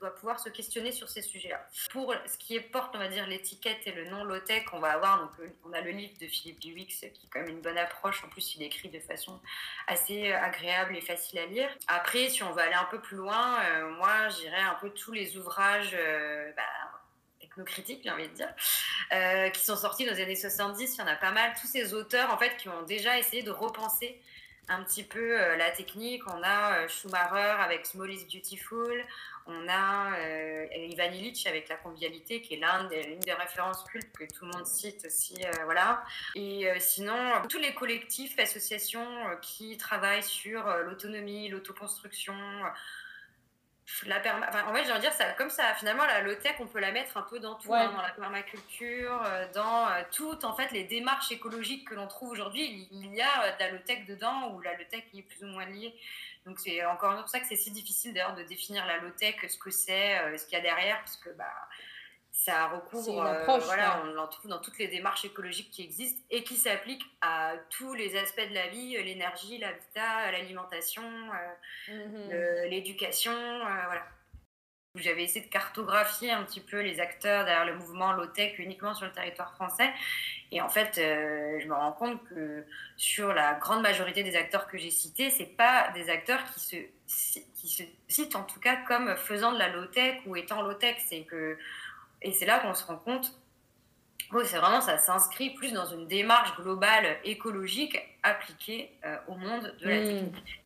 doit 0.00 0.14
pouvoir 0.14 0.40
se 0.40 0.48
questionner 0.48 0.92
sur 0.92 1.08
ces 1.08 1.22
sujets-là. 1.22 1.66
Pour 1.90 2.14
ce 2.26 2.38
qui 2.38 2.56
est 2.56 2.60
porte, 2.60 2.94
on 2.94 2.98
va 2.98 3.08
dire 3.08 3.26
l'étiquette 3.26 3.86
et 3.86 3.92
le 3.92 4.08
nom 4.08 4.24
low-tech, 4.24 4.64
on 4.72 4.78
va 4.78 4.92
avoir 4.92 5.20
donc 5.20 5.50
on 5.64 5.72
a 5.72 5.80
le 5.80 5.90
livre 5.90 6.16
de 6.20 6.26
Philippe 6.26 6.60
Duwix 6.60 7.00
qui 7.00 7.06
est 7.06 7.28
quand 7.30 7.40
même 7.40 7.50
une 7.50 7.60
bonne 7.60 7.78
approche. 7.78 8.24
En 8.24 8.28
plus, 8.28 8.54
il 8.56 8.62
écrit 8.62 8.88
de 8.88 9.00
façon 9.00 9.40
assez 9.86 10.32
agréable 10.32 10.96
et 10.96 11.00
facile 11.00 11.38
à 11.40 11.46
lire. 11.46 11.68
Après, 11.88 12.28
si 12.28 12.42
on 12.42 12.52
veut 12.52 12.62
aller 12.62 12.74
un 12.74 12.88
peu 12.90 13.00
plus 13.00 13.16
loin, 13.16 13.58
moi, 13.98 14.28
j'irais 14.28 14.62
un 14.62 14.74
peu 14.80 14.90
tous 14.90 15.12
les 15.12 15.36
ouvrages. 15.36 15.96
Bah, 16.56 16.62
technocritiques, 17.54 18.00
j'ai 18.02 18.10
envie 18.10 18.28
de 18.28 18.34
dire, 18.34 18.52
euh, 19.12 19.48
qui 19.50 19.64
sont 19.64 19.76
sortis 19.76 20.06
dans 20.06 20.12
les 20.12 20.22
années 20.22 20.36
70. 20.36 20.94
Il 20.94 20.98
y 20.98 21.02
en 21.02 21.06
a 21.06 21.16
pas 21.16 21.30
mal. 21.30 21.52
Tous 21.60 21.66
ces 21.66 21.94
auteurs, 21.94 22.32
en 22.32 22.38
fait, 22.38 22.56
qui 22.56 22.68
ont 22.68 22.82
déjà 22.82 23.18
essayé 23.18 23.42
de 23.42 23.50
repenser 23.50 24.20
un 24.68 24.82
petit 24.82 25.04
peu 25.04 25.40
euh, 25.40 25.56
la 25.56 25.70
technique. 25.70 26.22
On 26.28 26.42
a 26.42 26.78
euh, 26.78 26.88
Schumacher 26.88 27.60
avec 27.60 27.86
Small 27.86 28.10
is 28.12 28.24
Beautiful. 28.24 29.04
On 29.46 29.68
a 29.68 30.16
Ivan 30.74 31.12
Illich 31.12 31.46
avec 31.46 31.68
la 31.68 31.76
convivialité, 31.76 32.40
qui 32.40 32.54
est 32.54 32.56
l'une 32.56 32.88
des, 32.88 33.16
des, 33.16 33.32
références 33.34 33.84
cultes 33.84 34.10
que 34.16 34.24
tout 34.24 34.46
le 34.46 34.52
monde 34.52 34.66
cite 34.66 35.04
aussi. 35.04 35.36
voilà. 35.64 36.02
Et 36.34 36.66
sinon, 36.78 37.14
tous 37.50 37.58
les 37.58 37.74
collectifs, 37.74 38.38
associations 38.38 39.06
qui 39.42 39.76
travaillent 39.76 40.22
sur 40.22 40.66
l'autonomie, 40.86 41.50
l'autoconstruction, 41.50 42.32
la 44.06 44.16
en 44.16 44.74
fait, 44.74 44.84
j'ai 44.84 44.90
envie 44.90 44.98
de 44.98 45.00
dire, 45.00 45.12
ça, 45.12 45.32
comme 45.32 45.50
ça, 45.50 45.74
finalement, 45.74 46.04
la 46.04 46.20
low-tech, 46.20 46.56
on 46.58 46.66
peut 46.66 46.80
la 46.80 46.92
mettre 46.92 47.16
un 47.16 47.22
peu 47.22 47.38
dans 47.38 47.54
tout, 47.54 47.72
hein, 47.72 47.92
dans 47.92 48.02
la 48.02 48.10
permaculture, 48.10 49.22
euh, 49.24 49.46
dans 49.54 49.88
euh, 49.88 50.02
toutes 50.12 50.44
en 50.44 50.54
fait, 50.54 50.72
les 50.72 50.84
démarches 50.84 51.30
écologiques 51.30 51.88
que 51.88 51.94
l'on 51.94 52.06
trouve 52.06 52.30
aujourd'hui. 52.30 52.88
Il, 52.90 53.14
y 53.14 53.20
a 53.20 53.44
euh, 53.44 53.52
de 53.52 53.60
la 53.60 53.70
low-tech 53.70 54.06
dedans, 54.06 54.52
ou 54.52 54.60
la 54.60 54.72
low-tech 54.76 55.04
est 55.14 55.22
plus 55.22 55.44
ou 55.44 55.48
moins 55.48 55.66
liée. 55.66 55.94
Donc, 56.44 56.58
c'est 56.58 56.84
encore 56.84 57.16
pour 57.16 57.28
ça 57.28 57.40
que 57.40 57.46
c'est 57.46 57.56
si 57.56 57.70
difficile 57.70 58.12
d'ailleurs 58.12 58.34
de 58.34 58.42
définir 58.42 58.84
la 58.86 58.98
low-tech, 58.98 59.36
ce 59.48 59.56
que 59.56 59.70
c'est, 59.70 60.18
ce 60.36 60.44
qu'il 60.44 60.58
y 60.58 60.60
a 60.60 60.62
derrière, 60.62 60.98
parce 60.98 61.16
que 61.16 61.30
bah, 61.30 61.52
ça 62.34 62.66
recouvre, 62.66 63.24
euh, 63.24 63.58
voilà, 63.60 64.02
on 64.04 64.18
en 64.18 64.26
trouve 64.26 64.50
dans 64.50 64.58
toutes 64.58 64.78
les 64.78 64.88
démarches 64.88 65.24
écologiques 65.24 65.70
qui 65.70 65.82
existent 65.82 66.20
et 66.30 66.42
qui 66.42 66.56
s'appliquent 66.56 67.06
à 67.20 67.52
tous 67.70 67.94
les 67.94 68.16
aspects 68.16 68.48
de 68.48 68.54
la 68.54 68.66
vie, 68.66 69.00
l'énergie, 69.04 69.56
l'habitat, 69.58 70.32
l'alimentation, 70.32 71.04
euh, 71.88 71.94
mhm. 71.94 72.70
l'éducation, 72.70 73.32
euh, 73.32 73.84
voilà. 73.86 74.02
J'avais 74.96 75.24
essayé 75.24 75.44
de 75.44 75.50
cartographier 75.50 76.30
un 76.30 76.44
petit 76.44 76.60
peu 76.60 76.80
les 76.80 77.00
acteurs 77.00 77.44
derrière 77.44 77.64
le 77.64 77.76
mouvement 77.76 78.12
low-tech 78.12 78.58
uniquement 78.58 78.94
sur 78.94 79.06
le 79.06 79.12
territoire 79.12 79.52
français. 79.54 79.90
Et 80.52 80.60
en 80.60 80.68
fait, 80.68 80.92
je 80.94 81.66
me 81.66 81.74
rends 81.74 81.90
compte 81.90 82.22
que 82.28 82.64
sur 82.96 83.34
la 83.34 83.54
grande 83.54 83.82
majorité 83.82 84.22
des 84.22 84.36
acteurs 84.36 84.68
que 84.68 84.78
j'ai 84.78 84.92
cités, 84.92 85.30
c'est 85.30 85.56
pas 85.56 85.90
des 85.94 86.10
acteurs 86.10 86.44
qui 86.44 86.60
se, 86.60 86.76
qui 87.54 87.68
se 87.68 87.82
citent 88.06 88.36
en 88.36 88.44
tout 88.44 88.60
cas 88.60 88.76
comme 88.86 89.16
faisant 89.16 89.50
de 89.50 89.58
la 89.58 89.68
low-tech 89.68 90.20
ou 90.26 90.36
étant 90.36 90.62
low-tech. 90.62 90.94
C'est 91.04 91.22
que 91.22 91.58
et 92.24 92.32
c'est 92.32 92.46
là 92.46 92.58
qu'on 92.58 92.74
se 92.74 92.84
rend 92.84 92.96
compte 92.96 93.38
c'est 94.42 94.56
vraiment, 94.56 94.80
ça 94.80 94.98
s'inscrit 94.98 95.50
plus 95.50 95.72
dans 95.72 95.84
une 95.86 96.08
démarche 96.08 96.56
globale 96.56 97.18
écologique 97.24 97.96
appliquée 98.22 98.90
euh, 99.04 99.16
au 99.28 99.36
monde 99.36 99.72
de 99.80 99.88
la 99.88 100.00
hmm. 100.00 100.04
technique. 100.04 100.60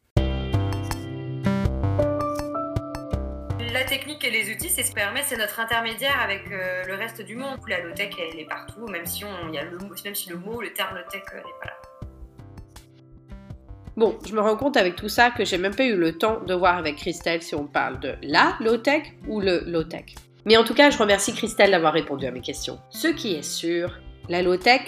La 3.73 3.85
technique 3.85 4.25
et 4.25 4.31
les 4.31 4.51
outils, 4.51 4.71
c'est 4.71 4.83
ce 4.83 4.89
qui 4.89 4.95
permet, 4.95 5.23
c'est 5.23 5.37
notre 5.37 5.61
intermédiaire 5.61 6.19
avec 6.23 6.51
euh, 6.51 6.85
le 6.87 6.95
reste 6.95 7.21
du 7.21 7.37
monde. 7.37 7.59
La 7.69 7.81
low-tech, 7.81 8.15
elle 8.19 8.41
est 8.41 8.47
partout, 8.47 8.87
même 8.87 9.05
si, 9.05 9.25
on, 9.25 9.53
y 9.53 9.59
a 9.59 9.65
le, 9.65 9.77
même 9.77 10.15
si 10.15 10.31
le 10.31 10.37
mot, 10.37 10.63
le 10.63 10.73
terme 10.73 10.97
low-tech 10.97 11.23
euh, 11.35 11.37
n'est 11.37 11.43
pas 11.61 11.67
là. 11.67 11.77
Bon, 13.97 14.19
je 14.27 14.33
me 14.33 14.41
rends 14.41 14.57
compte 14.57 14.77
avec 14.77 14.97
tout 14.97 15.09
ça 15.09 15.31
que 15.31 15.45
j'ai 15.45 15.59
même 15.59 15.75
pas 15.75 15.85
eu 15.85 15.97
le 15.97 16.17
temps 16.17 16.41
de 16.41 16.55
voir 16.55 16.79
avec 16.79 16.97
Christelle 16.97 17.43
si 17.43 17.55
on 17.55 17.67
parle 17.67 18.01
de 18.01 18.15
la 18.23 18.57
low-tech 18.61 19.03
ou 19.27 19.41
le 19.41 19.65
low-tech. 19.67 20.15
Mais 20.49 20.57
en 20.57 20.65
tout 20.65 20.73
cas, 20.73 20.89
je 20.89 20.97
remercie 20.97 21.35
Christelle 21.35 21.73
d'avoir 21.73 21.93
répondu 21.93 22.25
à 22.25 22.31
mes 22.31 22.41
questions. 22.41 22.79
Ce 22.89 23.09
qui 23.09 23.35
est 23.35 23.43
sûr, 23.43 23.99
la 24.31 24.41
low-tech 24.41 24.81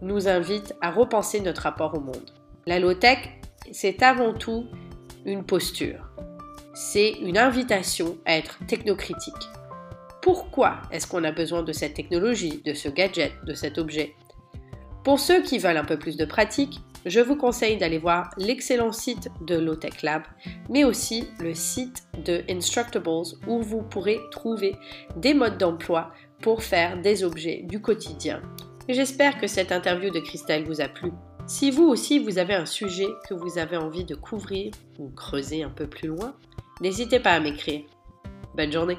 nous 0.00 0.28
invite 0.28 0.74
à 0.80 0.90
repenser 0.90 1.40
notre 1.40 1.60
rapport 1.60 1.94
au 1.94 2.00
monde. 2.00 2.30
La 2.66 2.78
low-tech, 2.80 3.18
c'est 3.70 4.02
avant 4.02 4.32
tout 4.32 4.64
une 5.26 5.44
posture. 5.44 6.08
C'est 6.72 7.10
une 7.20 7.36
invitation 7.36 8.16
à 8.24 8.38
être 8.38 8.58
technocritique. 8.66 9.34
Pourquoi 10.22 10.80
est-ce 10.90 11.06
qu'on 11.06 11.24
a 11.24 11.32
besoin 11.32 11.62
de 11.62 11.74
cette 11.74 11.92
technologie, 11.92 12.62
de 12.64 12.72
ce 12.72 12.88
gadget, 12.88 13.34
de 13.44 13.52
cet 13.52 13.76
objet? 13.76 14.14
Pour 15.04 15.20
ceux 15.20 15.42
qui 15.42 15.58
veulent 15.58 15.76
un 15.76 15.84
peu 15.84 15.98
plus 15.98 16.16
de 16.16 16.24
pratique, 16.24 16.80
je 17.06 17.20
vous 17.20 17.36
conseille 17.36 17.76
d'aller 17.76 17.98
voir 17.98 18.30
l'excellent 18.38 18.92
site 18.92 19.28
de 19.42 19.56
Lowtech 19.56 20.02
Lab, 20.02 20.22
mais 20.70 20.84
aussi 20.84 21.28
le 21.40 21.54
site 21.54 22.04
de 22.24 22.42
Instructables 22.48 23.08
où 23.46 23.60
vous 23.60 23.82
pourrez 23.82 24.20
trouver 24.30 24.76
des 25.16 25.34
modes 25.34 25.58
d'emploi 25.58 26.12
pour 26.40 26.62
faire 26.62 27.00
des 27.00 27.24
objets 27.24 27.62
du 27.64 27.80
quotidien. 27.80 28.42
J'espère 28.88 29.38
que 29.38 29.46
cette 29.46 29.72
interview 29.72 30.10
de 30.10 30.20
Christelle 30.20 30.64
vous 30.64 30.80
a 30.80 30.88
plu. 30.88 31.12
Si 31.46 31.70
vous 31.70 31.84
aussi 31.84 32.18
vous 32.18 32.38
avez 32.38 32.54
un 32.54 32.66
sujet 32.66 33.08
que 33.28 33.34
vous 33.34 33.58
avez 33.58 33.76
envie 33.76 34.04
de 34.04 34.14
couvrir 34.14 34.72
ou 34.98 35.08
creuser 35.10 35.62
un 35.62 35.70
peu 35.70 35.86
plus 35.86 36.08
loin, 36.08 36.34
n'hésitez 36.80 37.20
pas 37.20 37.32
à 37.32 37.40
m'écrire. 37.40 37.82
Bonne 38.56 38.72
journée 38.72 38.96